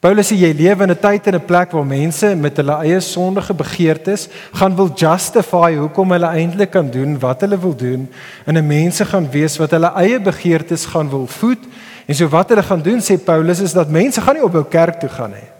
[0.00, 3.00] Paulus sê jy lewe in 'n tyd en 'n plek waar mense met hulle eie
[3.00, 8.08] sondige begeertes gaan wil justify hoekom hulle eintlik kan doen wat hulle wil doen
[8.46, 11.64] en 'n mense gaan wees wat hulle eie begeertes gaan wil voed
[12.06, 14.64] en so wat hulle gaan doen sê Paulus is dat mense gaan nie op hul
[14.64, 15.59] kerk toe gaan nie.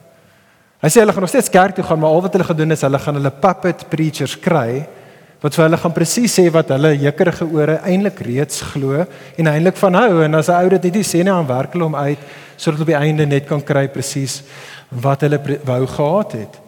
[0.81, 2.73] Hy sê hulle gaan nog steeds kerk toe gaan maar al wat hulle gaan doen
[2.73, 4.87] is hulle gaan hulle puppet preachers kry
[5.41, 9.77] wat vir hulle gaan presies sê wat hulle jekkerige ore eintlik reeds glo en eintlik
[9.81, 11.95] van hou en as 'n ou dit net nie sê nie aan werk hulle hom
[11.95, 12.19] uit
[12.57, 14.43] sodat op die einde net kan kry presies
[14.91, 16.59] wat hulle wou gehad het.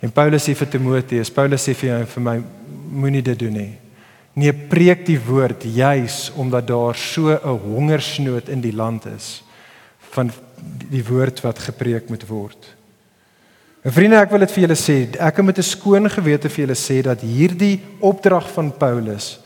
[0.00, 2.36] En Paulus sê vir Timoteus, Paulus sê vir jou en vir my
[2.90, 3.72] moenie dit doen nie.
[4.34, 9.42] Nee, preek die woord juis omdat daar so 'n hongersnood in die land is
[10.10, 10.30] van
[10.90, 12.74] die woord wat gepreek moet word.
[13.84, 16.64] En vriende, ek wil dit vir julle sê, ek het met 'n skoon gewete vir
[16.64, 19.38] julle sê dat hierdie opdrag van Paulus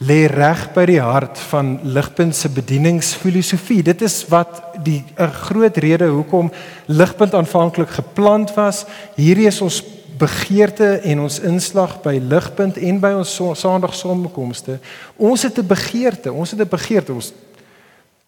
[0.00, 3.82] lê reg by die hart van Ligpunt se bedieningsfilosofie.
[3.82, 6.52] Dit is wat die 'n groot rede hoekom
[6.88, 8.84] Ligpunt aanvanklik geplant was.
[9.16, 9.82] Hierdie is ons
[10.18, 14.78] begeerte en ons inslag by Ligpunt en by ons Sondagsomekomste.
[15.16, 17.14] Ons het 'n begeerte, ons het 'n begeerte.
[17.14, 17.32] Ons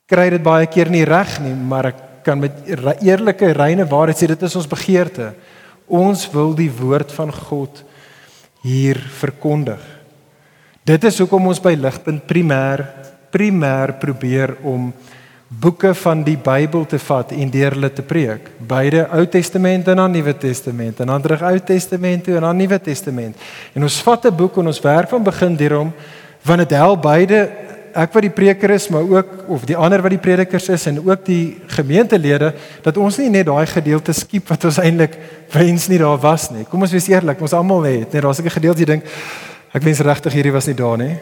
[0.07, 2.67] kry dit baie keer nie reg nie, maar ek kan met
[3.01, 5.33] eerlike reine waarheid sê dit is ons begeerte.
[5.87, 7.85] Ons wil die woord van God
[8.67, 9.83] hier verkondig.
[10.87, 12.83] Dit is hoekom ons by Ligpunt primêr
[13.37, 14.93] primêr probeer om
[15.47, 18.49] boeke van die Bybel te vat en deur hulle te preek.
[18.59, 22.57] Beide Ou Testament en dan Nuwe Testament en dan terug Ou Testament toe en dan
[22.57, 23.37] Nuwe Testament.
[23.75, 25.93] En ons vat 'n boek en ons werk van begin hierom
[26.43, 27.51] want dit help beide
[27.97, 31.01] ek wat die preker is, maar ook of die ander wat die predikers is en
[31.01, 35.19] ook die gemeentelede dat ons nie net daai gedeelte skiep wat ons eintlik
[35.53, 36.65] wens nie daar was nie.
[36.65, 39.05] Kom ons wees eerlik, ons almal het net daar's 'n gedeelte jy dink
[39.77, 41.15] Ek wens regtig hierdie was nie daar nie.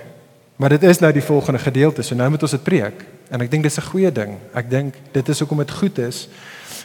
[0.63, 2.05] Maar dit is nou die volgende gedeelte.
[2.07, 3.01] So nou moet ons dit preek.
[3.35, 4.39] En ek dink dis 'n goeie ding.
[4.55, 6.29] Ek dink dit is hoekom dit goed is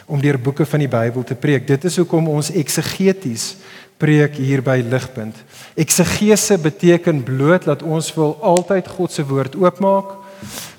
[0.06, 1.66] om deur boeke van die Bybel te preek.
[1.66, 3.56] Dit is hoekom ons eksegeties
[4.00, 5.36] preek hier by Ligpunt.
[5.78, 10.16] Eksegese beteken bloot dat ons wil altyd God se woord oopmaak.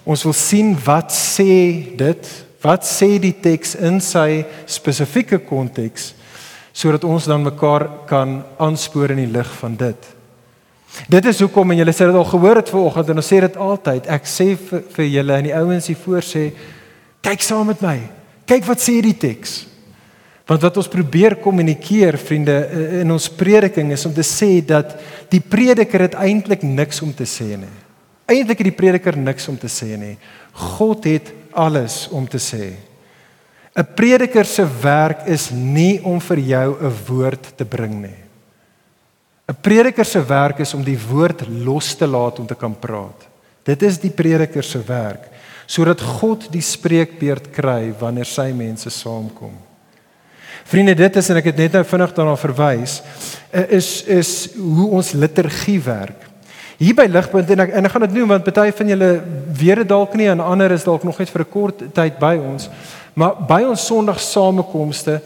[0.04, 2.32] Ons wil sien wat sê dit?
[2.62, 6.16] Wat sê die teks in sy spesifieke konteks
[6.72, 10.06] sodat ons dan mekaar kan aanspoor in die lig van dit.
[11.12, 13.58] Dit is hoekom en julle sê dit al gehoor het vanoggend en ons sê dit
[13.60, 14.08] altyd.
[14.12, 16.46] Ek sê vir, vir julle en die ouens hier voor sê
[17.24, 17.98] kyk saam met my.
[18.48, 19.62] Kyk wat sê die teks.
[20.52, 22.56] Want wat ons probeer kommunikeer vriende
[23.00, 24.98] in ons prediking is om te sê dat
[25.32, 27.78] die prediker het eintlik niks om te sê nie.
[28.28, 30.18] Eintlik het die prediker niks om te sê nie.
[30.76, 32.74] God het alles om te sê.
[33.72, 38.22] 'n Prediker se werk is nie om vir jou 'n woord te bring nie.
[39.48, 43.28] 'n Prediker se werk is om die woord los te laat om te kan praat.
[43.64, 45.30] Dit is die prediker se werk
[45.66, 49.71] sodat God die spreekbeurt kry wanneer sy mense saamkom.
[50.64, 53.02] Vriende, dit is en ek het net nou vinnig daarna verwys,
[53.52, 56.30] eh, is is hoe ons liturgie werk.
[56.78, 59.12] Hier by Ligpunt en ek en ek gaan dit noem want baie van julle
[59.54, 62.36] weet dit dalk nie en ander is dalk nog net vir 'n kort tyd by
[62.38, 62.70] ons.
[63.14, 65.22] Maar by ons Sondag samekomste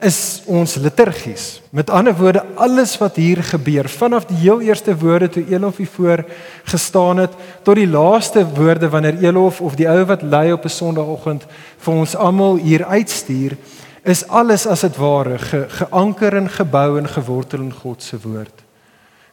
[0.00, 1.60] is ons liturgies.
[1.70, 5.92] Met ander woorde, alles wat hier gebeur, vanaf die heel eerste woorde toe Elof hier
[5.92, 6.24] voor
[6.64, 10.68] gestaan het tot die laaste woorde wanneer Elof of die ou wat lei op 'n
[10.68, 11.44] Sondagoggend
[11.78, 13.56] vir ons almal hier uitstuur,
[14.02, 18.64] is alles as dit ware ge, geanker en gebou en gewortel in God se woord.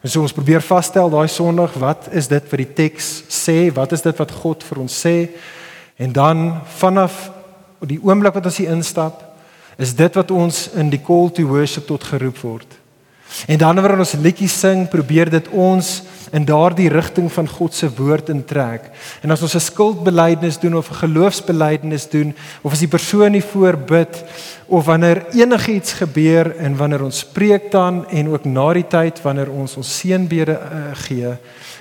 [0.04, 3.68] En so ons probeer vasstel daai Sondag, wat is dit wat die teks sê?
[3.74, 5.16] Wat is dit wat God vir ons sê?
[5.98, 6.44] En dan
[6.78, 7.30] vanaf
[7.88, 9.24] die oomblik wat ons hier instap,
[9.78, 12.78] is dit wat ons in die call to worship tot geroep word.
[13.48, 17.88] En dan wanneer ons liedjies sing, probeer dit ons in daardie rigting van God se
[17.96, 18.90] woord intrek.
[19.24, 23.44] En as ons 'n skuldbelydenis doen of 'n geloofsbelydenis doen of as die persoon nie
[23.44, 24.24] voorbid
[24.66, 29.52] of wanneer enigiets gebeur en wanneer ons preek dan en ook na die tyd wanneer
[29.52, 31.38] ons ons seënbede uh, gee,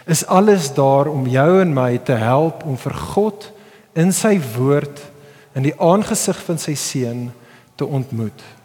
[0.07, 3.53] is alles daar om jou en my te help om vir God
[3.95, 5.01] in sy woord
[5.55, 7.33] in die aangesig van sy seun
[7.77, 8.56] te ontmoet.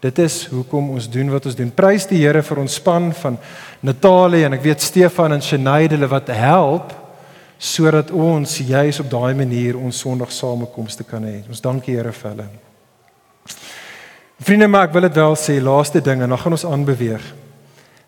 [0.00, 1.68] Dit is hoekom ons doen wat ons doen.
[1.76, 3.36] Prys die Here vir ons span van
[3.84, 6.96] Natalie en ek weet Stefan en Shanay hulle wat help
[7.60, 11.42] sodat ons juis op daai manier ons Sondag samekomste kan hê.
[11.52, 12.46] Ons dank die Here vir hulle.
[14.40, 17.26] Vriende, maar ek wil dit wel sê, laaste ding en dan gaan ons aanbeweeg.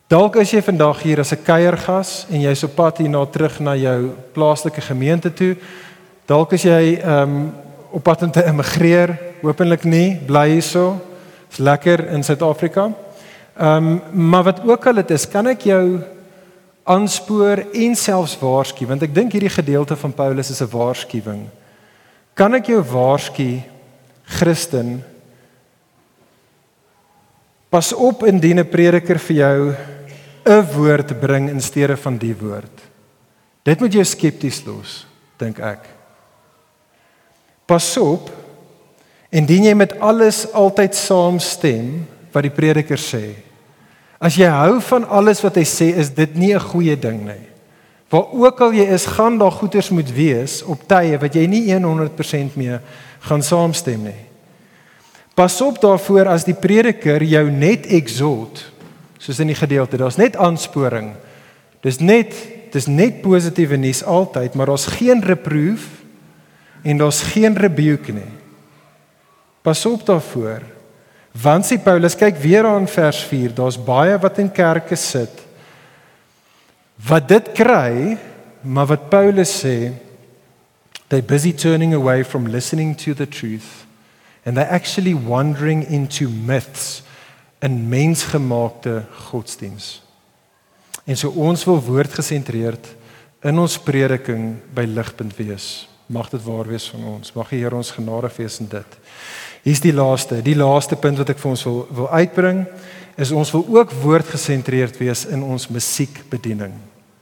[0.09, 3.61] Dalk is jy vandag hier as 'n kuiergas en jy's op pad hier na terug
[3.61, 5.57] na jou plaaslike gemeente toe.
[6.27, 7.53] Dalk is jy ehm um,
[7.93, 11.12] op pad om te immigreer Hoopelik nie, bly hierso.
[11.53, 12.89] Dis lekker in Suid-Afrika.
[13.61, 16.01] Ehm um, maar wat ook al dit is, kan ek jou
[16.89, 21.45] aanspoor en selfs waarsku want ek dink hierdie gedeelte van Paulus is 'n waarskuwing.
[22.35, 23.61] Kan ek jou waarsku
[24.25, 25.03] Christen
[27.69, 29.75] Pas op indien 'n prediker vir jou
[30.45, 32.81] 'n woord bring in steede van die woord.
[33.63, 35.89] Dit moet jou skepties los, dink ek.
[37.67, 38.42] Pas op
[39.33, 43.33] indien jy met alles altyd saamstem wat die prediker sê.
[44.23, 47.47] As jy hou van alles wat hy sê, is dit nie 'n goeie ding nie.
[48.11, 51.73] Waar ook al jy is, gaan daar goeters moet wees op tye wat jy nie
[51.73, 52.79] 100% mee
[53.21, 54.21] gaan saamstem nie.
[55.35, 58.73] Pas op daarvoor as die prediker jou net exalt,
[59.19, 61.15] soos in die gedeelte, daar's net aansporing.
[61.81, 62.35] Dis net
[62.73, 65.89] dis net positiewe nuus altyd, maar daar's geen reproof
[66.83, 68.42] en daar's geen rebuke nie.
[69.63, 70.63] Pas op daarvoor.
[71.33, 75.43] Want sê Paulus, kyk weer aan vers 4, daar's baie wat in kerke sit
[77.09, 78.17] wat dit kry,
[78.63, 79.93] maar wat Paulus sê,
[81.09, 83.87] they busy turning away from listening to the truth
[84.45, 87.03] and they actually wandering into myths
[87.63, 90.03] in mensgemaakte godsdiens.
[91.05, 92.89] En so ons wil woordgesentreerd
[93.47, 95.87] in ons prediking by ligpunt wees.
[96.11, 97.33] Mag dit waar wees van ons.
[97.35, 98.99] Mag die Here ons genadig wees in dit.
[99.63, 102.65] Hier's die laaste, die laaste punt wat ek vir ons wil wil uitbring
[103.21, 106.73] is ons wil ook woordgesentreerd wees in ons musiekbediening.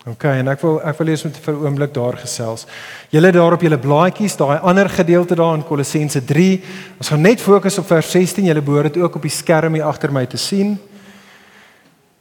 [0.08, 2.66] OK, en ek wil ek wil lees met vir 'n oomblik daar gesels.
[3.10, 6.62] Julle daar op julle blaadjies, daai ander gedeelte daar in Kolossense 3.
[6.98, 8.44] Ons gaan net fokus op vers 16.
[8.44, 10.78] Julle behoort dit ook op die skerm hier agter my te sien.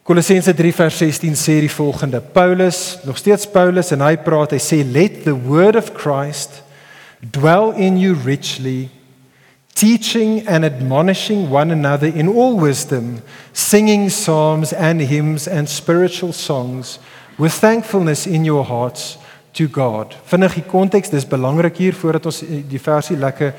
[0.03, 4.59] Kolossense 3 vers 16 sê die volgende: Paulus, nog steeds Paulus en hy praat, hy
[4.59, 6.63] sê let the word of Christ
[7.21, 8.89] dwell in you richly
[9.79, 13.21] teaching and admonishing one another in all wisdom,
[13.53, 16.99] singing psalms and hymns and spiritual songs
[17.37, 19.17] with thankfulness in your hearts
[19.53, 20.17] to God.
[20.27, 23.53] Vinnig die konteks, dis belangrik hier voordat ons die versie lekker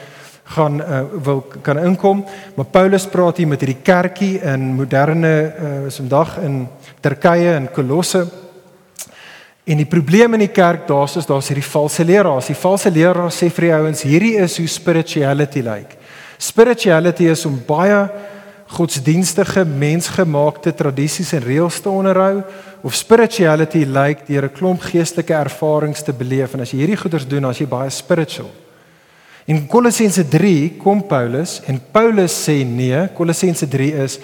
[0.51, 2.21] gaan uh, wil kan inkom,
[2.57, 6.59] maar Paulus praat hier met hierdie kerkie in moderne uh, vandag in
[7.01, 8.27] Turkye en Kolosse.
[9.65, 12.51] En die probleem in die kerk daar's is daar's hierdie valse leraars.
[12.51, 15.89] Die valse leraars sê vir die ouens, hierdie is hoe spirituality lyk.
[15.89, 16.00] Like.
[16.41, 17.99] Spirituality is om baie
[18.71, 22.41] godsdienstige mensgemaakte tradisies en reëls te onderhou
[22.87, 26.97] of spirituality lyk like deur 'n klomp geestelike ervarings te beleef en as jy hierdie
[26.97, 28.51] goeders doen, as jy baie spiritual.
[29.47, 34.19] In Kolossense 3 kom Paulus en Paulus sê nee, Kolossense 3 is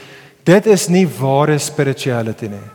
[0.45, 2.69] dit is nie ware spirituality nie.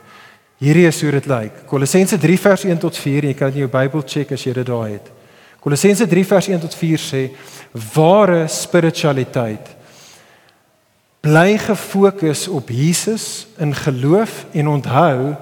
[0.59, 1.41] Hierdie is hoe dit lyk.
[1.41, 1.65] Like.
[1.65, 4.65] Kolossense 3 vers 1 tot 4, jy kan in jou Bybel check as jy dit
[4.65, 5.20] daar het.
[5.61, 7.21] Kolossense 3 vers 1 tot 4 sê
[7.93, 9.75] ware spiritualiteit
[11.21, 15.35] bly gefokus op Jesus in geloof en onthou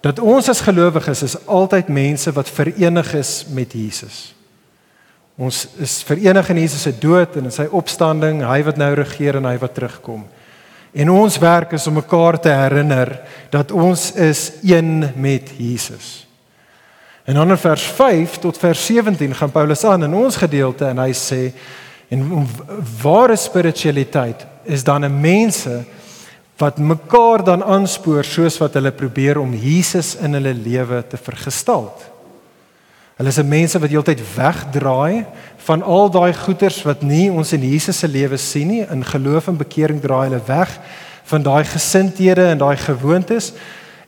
[0.00, 4.34] dat ons as gelowiges is altyd mense wat verenig is met Jesus.
[5.36, 9.40] Ons is verenig in Jesus se dood en in sy opstanding, hy wat nou regeer
[9.40, 10.22] en hy wat terugkom.
[10.96, 13.18] En ons werk is om mekaar te herinner
[13.50, 16.25] dat ons is een met Jesus.
[17.26, 20.98] En dan in vers 5 tot vers 17 gaan Paulus aan in ons gedeelte en
[21.02, 21.50] hy sê
[22.08, 22.22] en
[23.02, 25.84] ware spiritualiteit is dan 'n mense
[26.56, 32.06] wat mekaar dan aanspoor soos wat hulle probeer om Jesus in hulle lewe te vergestalt.
[33.16, 35.24] Hulle is mense wat heeltyd wegdraai
[35.56, 38.86] van al daai goeters wat nie ons in Jesus se lewe sien nie.
[38.90, 40.78] In geloof en bekering draai hulle weg
[41.24, 43.52] van daai gesindhede en daai gewoontes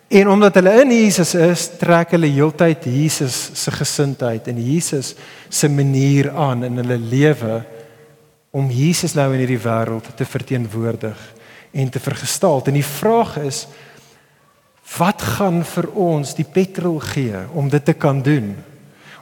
[0.08, 5.12] En omdat hulle in Jesus is, trek hulle heeltyd Jesus se gesindheid en Jesus
[5.52, 7.58] se manier aan in hulle lewe
[8.56, 11.20] om Jesus nou in hierdie wêreld te verteenwoordig
[11.76, 12.64] en te vergestaal.
[12.64, 13.66] En die vraag is
[14.96, 18.54] wat gaan vir ons die petrol gee om dit te kan doen?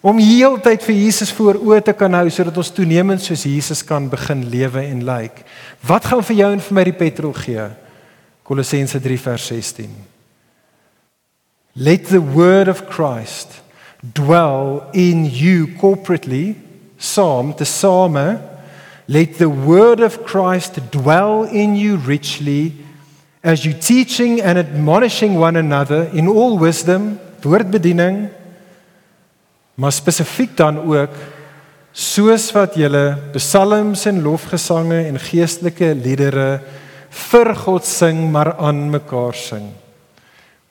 [0.07, 4.07] Om heeltyd vir Jesus voor oë te kan hou sodat ons toenemend soos Jesus kan
[4.07, 5.41] begin lewe en lyk.
[5.43, 5.49] Like.
[5.83, 7.73] Wat gaan vir jou en vir my die petrol gee?
[8.47, 10.15] Kolossense 3 vers 16.
[11.77, 13.61] Let the word of Christ
[14.15, 16.57] dwell in you corporately.
[16.97, 18.41] Psalm, the psalmer,
[19.07, 22.73] let the word of Christ dwell in you richly
[23.45, 28.31] as you teaching and admonishing one another in all wisdom, woordbediening,
[29.77, 31.13] maar spesifiek dan ook
[31.93, 36.63] soos wat julle psalms en lofgesange en geestelike liedere
[37.29, 39.69] vir God sing maar aan mekaar sing.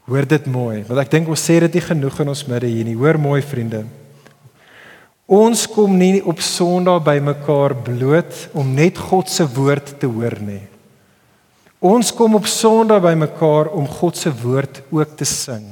[0.05, 2.85] Hoor dit mooi, want ek dink ons sê dit nie genoeg in ons midde hier
[2.85, 2.97] nie.
[2.97, 3.85] Hoor mooi vriende.
[5.25, 10.37] Ons kom nie op Sondag by mekaar bloot om net God se woord te hoor
[10.45, 10.61] nie.
[11.85, 15.65] Ons kom op Sondag bymekaar om God se woord ook te sing.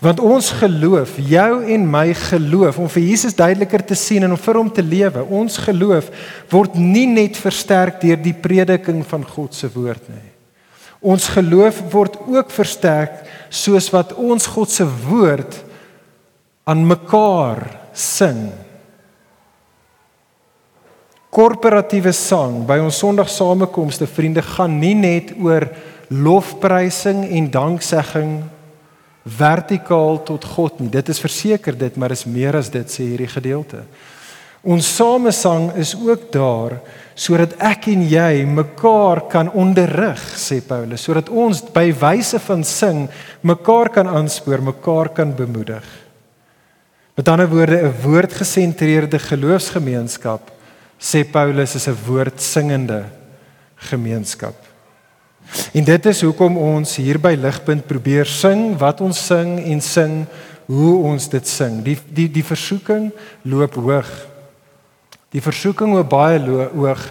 [0.00, 4.40] Want ons geloof, jou en my geloof om vir Jesus duideliker te sien en om
[4.40, 6.10] vir hom te lewe, ons geloof
[6.52, 10.35] word nie net versterk deur die prediking van God se woord nie.
[11.00, 15.58] Ons geloof word ook versterk soos wat ons God se woord
[16.66, 17.62] aan mekaar
[17.96, 18.48] sing.
[21.36, 25.68] Korporatiewe sang by ons Sondag samekomste vriende gaan nie net oor
[26.08, 28.36] lofprysing en danksegging
[29.26, 30.90] vertikaal tot God nie.
[30.90, 33.82] Dit is verseker dit, maar is meer as dit sê hierdie gedeelte.
[34.66, 36.80] Ons samesang is ook daar
[37.16, 43.06] sodat ek en jy mekaar kan onderrig, sê Paulus, sodat ons by wyse van sing
[43.40, 45.86] mekaar kan aanspoor, mekaar kan bemoedig.
[47.16, 50.52] Met ander woorde, 'n woordgesentreerde geloofsgemeenskap,
[51.00, 53.04] sê Paulus, is 'n woordsingende
[53.76, 54.54] gemeenskap.
[55.72, 60.26] En dit is hoekom ons hier by Ligpunt probeer sing wat ons sing en sing
[60.66, 61.82] hoe ons dit sing.
[61.82, 63.12] Die die die versoeking
[63.42, 64.35] loop hoog.
[65.34, 66.38] Die versoeking loop baie
[66.74, 67.08] hoog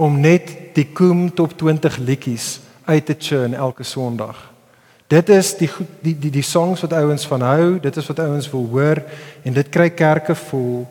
[0.00, 4.38] om net die koem top 20 liedjies uit te churn elke Sondag.
[5.10, 5.68] Dit is die
[6.00, 9.02] die die die songs wat ouens van hou, dit is wat ouens wil hoor
[9.44, 10.86] en dit kry kerke vol.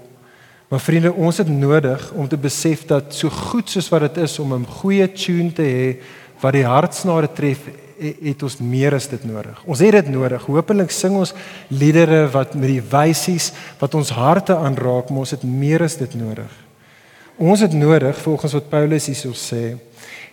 [0.70, 4.38] Maar vriende, ons het nodig om te besef dat so goed soos wat dit is
[4.40, 5.98] om 'n goeie tune te hê
[6.42, 7.60] wat die hartsnare tref,
[8.00, 9.60] het ons meer as dit nodig.
[9.68, 10.46] Ons het dit nodig.
[10.48, 11.34] Hoopelik sing ons
[11.68, 16.16] liedere wat met die wysies wat ons harte aanraak, maar ons het meer as dit
[16.20, 16.52] nodig.
[17.40, 19.78] Ons het nodig volgens wat Paulus hierso sê,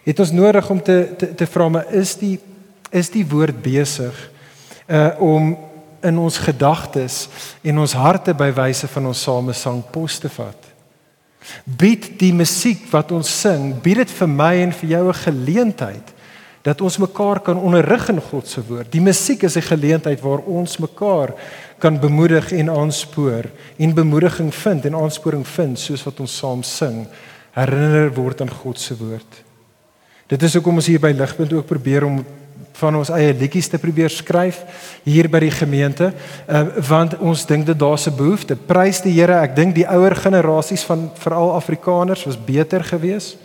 [0.06, 2.38] het ons nodig om te te, te vra maar is die
[2.94, 4.14] is die woord besig
[4.86, 5.56] uh om
[6.06, 7.26] in ons gedagtes
[7.66, 10.68] en ons harte by wyse van ons samesang pos te vat.
[11.64, 16.15] Bied die musiek wat ons sing, bied dit vir my en vir jou 'n geleentheid
[16.66, 18.90] dat ons mekaar kan onderrig in God se woord.
[18.90, 21.34] Die musiek is 'n geleentheid waar ons mekaar
[21.78, 23.44] kan bemoedig en aanspoor
[23.78, 27.06] en bemoediging vind en aansporing vind soos wat ons saam sing,
[27.52, 29.44] herinner word aan God se woord.
[30.26, 32.24] Dit is hoekom ons hier by Ligpunt ook probeer om
[32.72, 34.64] van ons eie liedjies te probeer skryf
[35.04, 36.10] hier by die gemeente
[36.48, 40.16] uh, want ons dink dit daar's 'n behoefte prys die Here ek dink die ouer
[40.16, 43.38] generasies van veral Afrikaners was beter geweest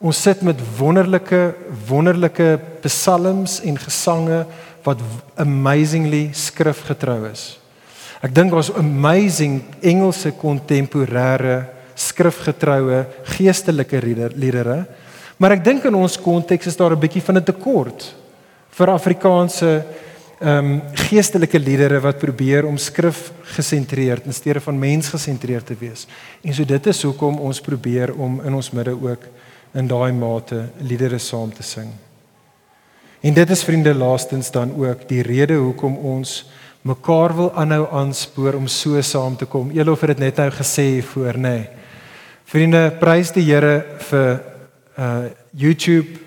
[0.00, 1.54] ons sit met wonderlike
[1.88, 4.44] wonderlike psalms en gesange
[4.84, 5.00] wat
[5.40, 7.56] amazingly skrifgetrou is
[8.24, 11.64] ek dink ons amazing Engelse kontemporêre
[11.96, 13.04] skrifgetroue
[13.36, 14.02] geestelike
[14.36, 14.84] liedere
[15.38, 18.12] maar ek dink in ons konteks is daar 'n bietjie van 'n tekort
[18.76, 19.84] vir Afrikaanse
[20.36, 25.76] ehm um, geestelike liedere wat probeer om skrif gesentreerd in steede van mens gesentreerd te
[25.80, 26.06] wees.
[26.44, 29.24] En so dit is hoekom ons probeer om in ons midde ook
[29.74, 31.88] in daai mate liedere saam te sing.
[33.20, 36.44] En dit is vriende laastens dan ook die rede hoekom ons
[36.86, 39.70] mekaar wil aanhou aanspoor om so saam te kom.
[39.70, 41.40] Elof het dit net nou gesê voor, nê.
[41.40, 41.68] Nee.
[42.46, 44.40] Vriende, prys die Here vir
[44.96, 46.20] uh YouTube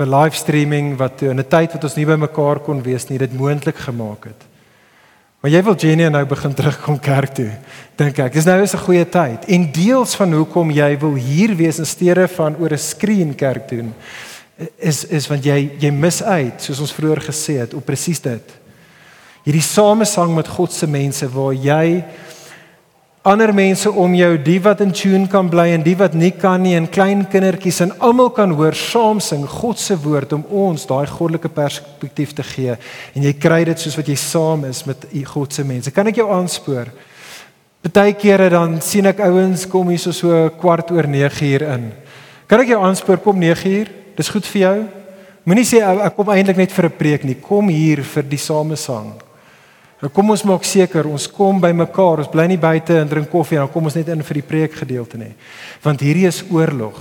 [0.00, 3.18] vir live streaming wat in 'n tyd wat ons nie by mekaar kon wees nie,
[3.18, 4.49] dit moontlik gemaak het.
[5.40, 7.50] Maar jy wil Jenny nou begin terugkom kerk toe.
[7.96, 9.44] Dink ek, dis nou is 'n goeie tyd.
[9.48, 13.68] En deels van hoekom jy wil hier wees in steede van oor 'n skerm kerk
[13.68, 13.94] doen
[14.76, 18.56] is is want jy jy mis uit, soos ons vroeër gesê het, op presies dit.
[19.46, 22.02] Hierdie samesang met God se mense waar jy
[23.22, 26.62] ander mense om jou, die wat in tune kan bly en die wat nie kan
[26.64, 30.86] nie, en klein kindertjies en almal kan hoor saam sing God se woord om ons
[30.88, 32.78] daai goddelike perspektief te gee.
[33.14, 35.04] En jy kry dit soos wat jy saam is met
[35.34, 35.92] God se mense.
[35.92, 36.88] Kan ek jou aanspoor?
[37.84, 41.90] Partykeere dan sien ek ouens kom hier so so kwart oor 9 uur in.
[42.48, 43.92] Kan ek jou aanspoor kom 9 uur?
[44.16, 44.76] Dis goed vir jou.
[45.44, 47.36] Moenie sê ek kom eintlik net vir 'n preek nie.
[47.36, 49.29] Kom hier vir die samesang.
[50.00, 52.22] Nou kom ons maak seker ons kom by mekaar.
[52.24, 54.48] Ons bly nie buite en drink koffie en dan kom ons net in vir die
[54.48, 55.34] preek gedeelte nie.
[55.84, 56.96] Want hierdie is oorlog.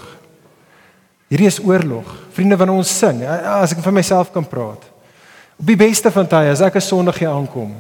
[1.32, 2.10] Hierdie is oorlog.
[2.36, 4.84] Vriende, wanneer ons sing, as ek van myself kan praat.
[5.60, 7.76] Op die beste van tye as ek 'n Sondag hier aankom,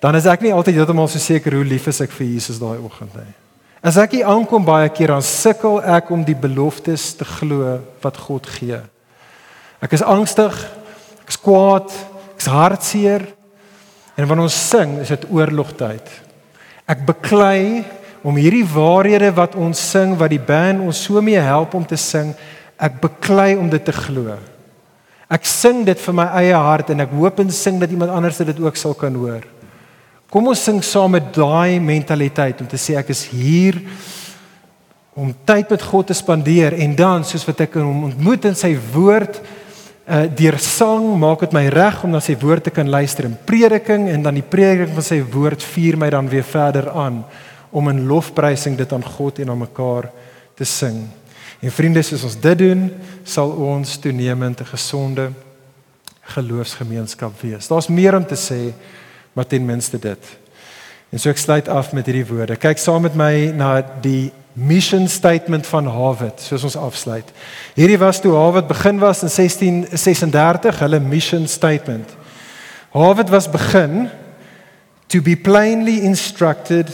[0.00, 2.78] dan is ek nie altyd heeltemal so seker hoe lief is ek vir Jesus daai
[2.78, 3.34] oggend nie.
[3.82, 8.16] As ek hier aankom baie keer dan sukkel ek om die beloftes te glo wat
[8.16, 8.80] God gee.
[9.80, 10.52] Ek is angstig,
[11.22, 11.90] ek is kwaad,
[12.34, 13.39] ek is hartseer.
[14.20, 16.08] En wanneer ons sing, is dit oorlogtyd.
[16.90, 17.86] Ek beklei
[18.26, 21.96] om hierdie waarhede wat ons sing, wat die band ons so mee help om te
[21.96, 22.34] sing,
[22.76, 24.36] ek beklei om dit te glo.
[25.30, 28.42] Ek sing dit vir my eie hart en ek hoop en sing dat iemand anders
[28.44, 29.46] dit ook sal kan hoor.
[30.30, 33.80] Kom ons sing saam met daai mentaliteit om te sê ek is hier
[35.16, 38.74] om tyd met God te spandeer en dan soos wat ek hom ontmoet in sy
[38.92, 39.40] woord
[40.10, 43.36] uh deur sang maak dit my reg om na sy woord te kan luister in
[43.46, 47.22] prediking en dan die prediking van sy woord vuur my dan weer verder aan
[47.70, 50.10] om in lofprysing dit aan God en aan mekaar
[50.58, 51.04] te sing.
[51.60, 52.88] En vriende, soos ons dit doen,
[53.22, 55.30] sal ons toenemend 'n gesonde
[56.34, 57.68] geloofsgemeenskap wees.
[57.68, 58.72] Daar's meer om te sê,
[59.32, 60.38] maar ten minste dit.
[61.10, 62.56] En so ek sluit af met hierdie woorde.
[62.56, 67.28] Kyk saam met my na die mission statement van Harvard soos ons afsluit.
[67.74, 72.16] Hierdie was toe Harvard begin was in 1636, hulle mission statement.
[72.90, 74.10] Harvard was begin
[75.08, 76.90] to be plainly instructed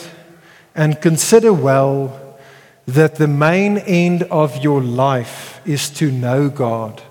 [0.75, 2.13] and consider well
[2.87, 7.03] that the main end of your life is to know God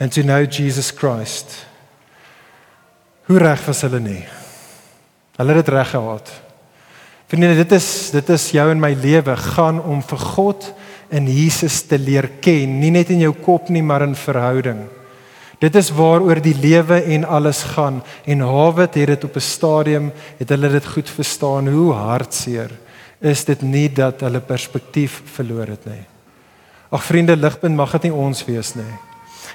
[0.00, 1.66] and to know Jesus Christ.
[3.28, 4.24] Hoe reg was hulle nie?
[5.36, 6.32] Hulle het dit reg gehad.
[7.30, 10.64] Vriende, dit is dit is jou en my lewe gaan om vir God
[11.14, 14.80] en Jesus te leer ken, nie net in jou kop nie, maar in verhouding.
[15.62, 20.10] Dit is waaroor die lewe en alles gaan en Hawet het dit op 'n stadium
[20.38, 22.70] het hulle dit goed verstaan hoe hartseer
[23.20, 26.06] is dit nie dat hulle perspektief verloor het nie.
[26.90, 28.94] Ag vriende, ligpunt mag dit nie ons wees nie.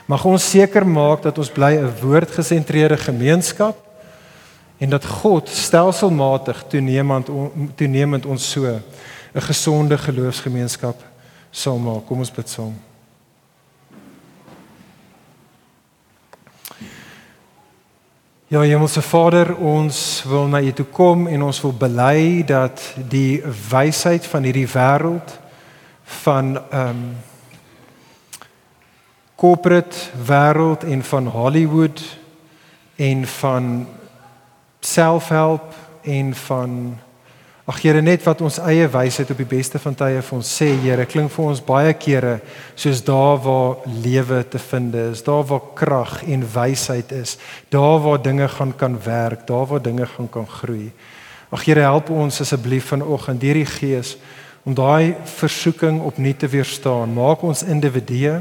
[0.07, 3.75] Mag ons seker maak dat ons bly 'n woordgesentreerde gemeenskap
[4.77, 7.29] en dat God stelselmatig toenemend
[7.75, 11.03] toenemend ons so 'n gesonde geloofsgemeenskap
[11.51, 12.05] sal maak.
[12.05, 12.75] Kom ons bid saam.
[18.47, 23.41] Ja, Hemelse Vader, ons wil na U toe kom en ons wil bely dat die
[23.69, 25.39] wysheid van hierdie wêreld
[26.23, 27.15] van ehm um,
[29.35, 29.97] corporate
[30.27, 32.01] wêreld en van Hollywood
[32.95, 33.87] en van
[34.85, 35.73] selfhelp
[36.05, 36.71] en van
[37.65, 40.67] ag Here net wat ons eie wysheid op die beste van tye vir ons sê
[40.83, 42.35] Here klink vir ons baie kere
[42.77, 47.39] soos daar waar lewe te vind is, daar waar krag en wysheid is,
[47.73, 50.91] daar waar dinge gaan kan werk, daar waar dinge gaan kan groei.
[51.49, 54.15] Ag Here help ons asseblief vanoggend deur die Gees
[54.65, 57.13] om daai versoeking opnuut te weerstaan.
[57.13, 58.39] Maak ons individue,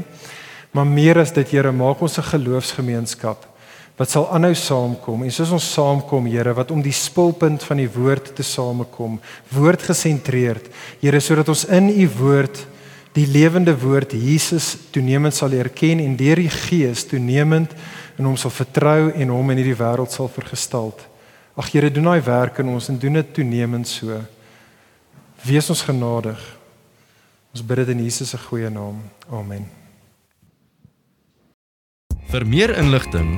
[0.73, 3.54] maar meer as dit Here, maak ons 'n geloofsgemeenskap
[3.95, 5.23] wat sal aanhou saamkom.
[5.23, 9.19] En soos ons saamkom Here wat om die spulpunt van die woord te samekom
[9.55, 10.67] woord gesentreerd
[11.01, 12.65] Here sodat ons in u woord
[13.15, 17.71] die lewende woord Jesus toenemend sal erken en deur die gees toenemend
[18.19, 21.07] in hom sal vertrou en hom in hierdie wêreld sal vergestalt
[21.55, 24.19] Ag Here doen daai werk in ons en doen dit toenemend so.
[25.47, 26.39] Wees ons genadig.
[27.55, 28.99] Ons bid dit in Jesus se goeie naam.
[29.31, 29.69] Amen.
[32.27, 33.37] Vir meer inligting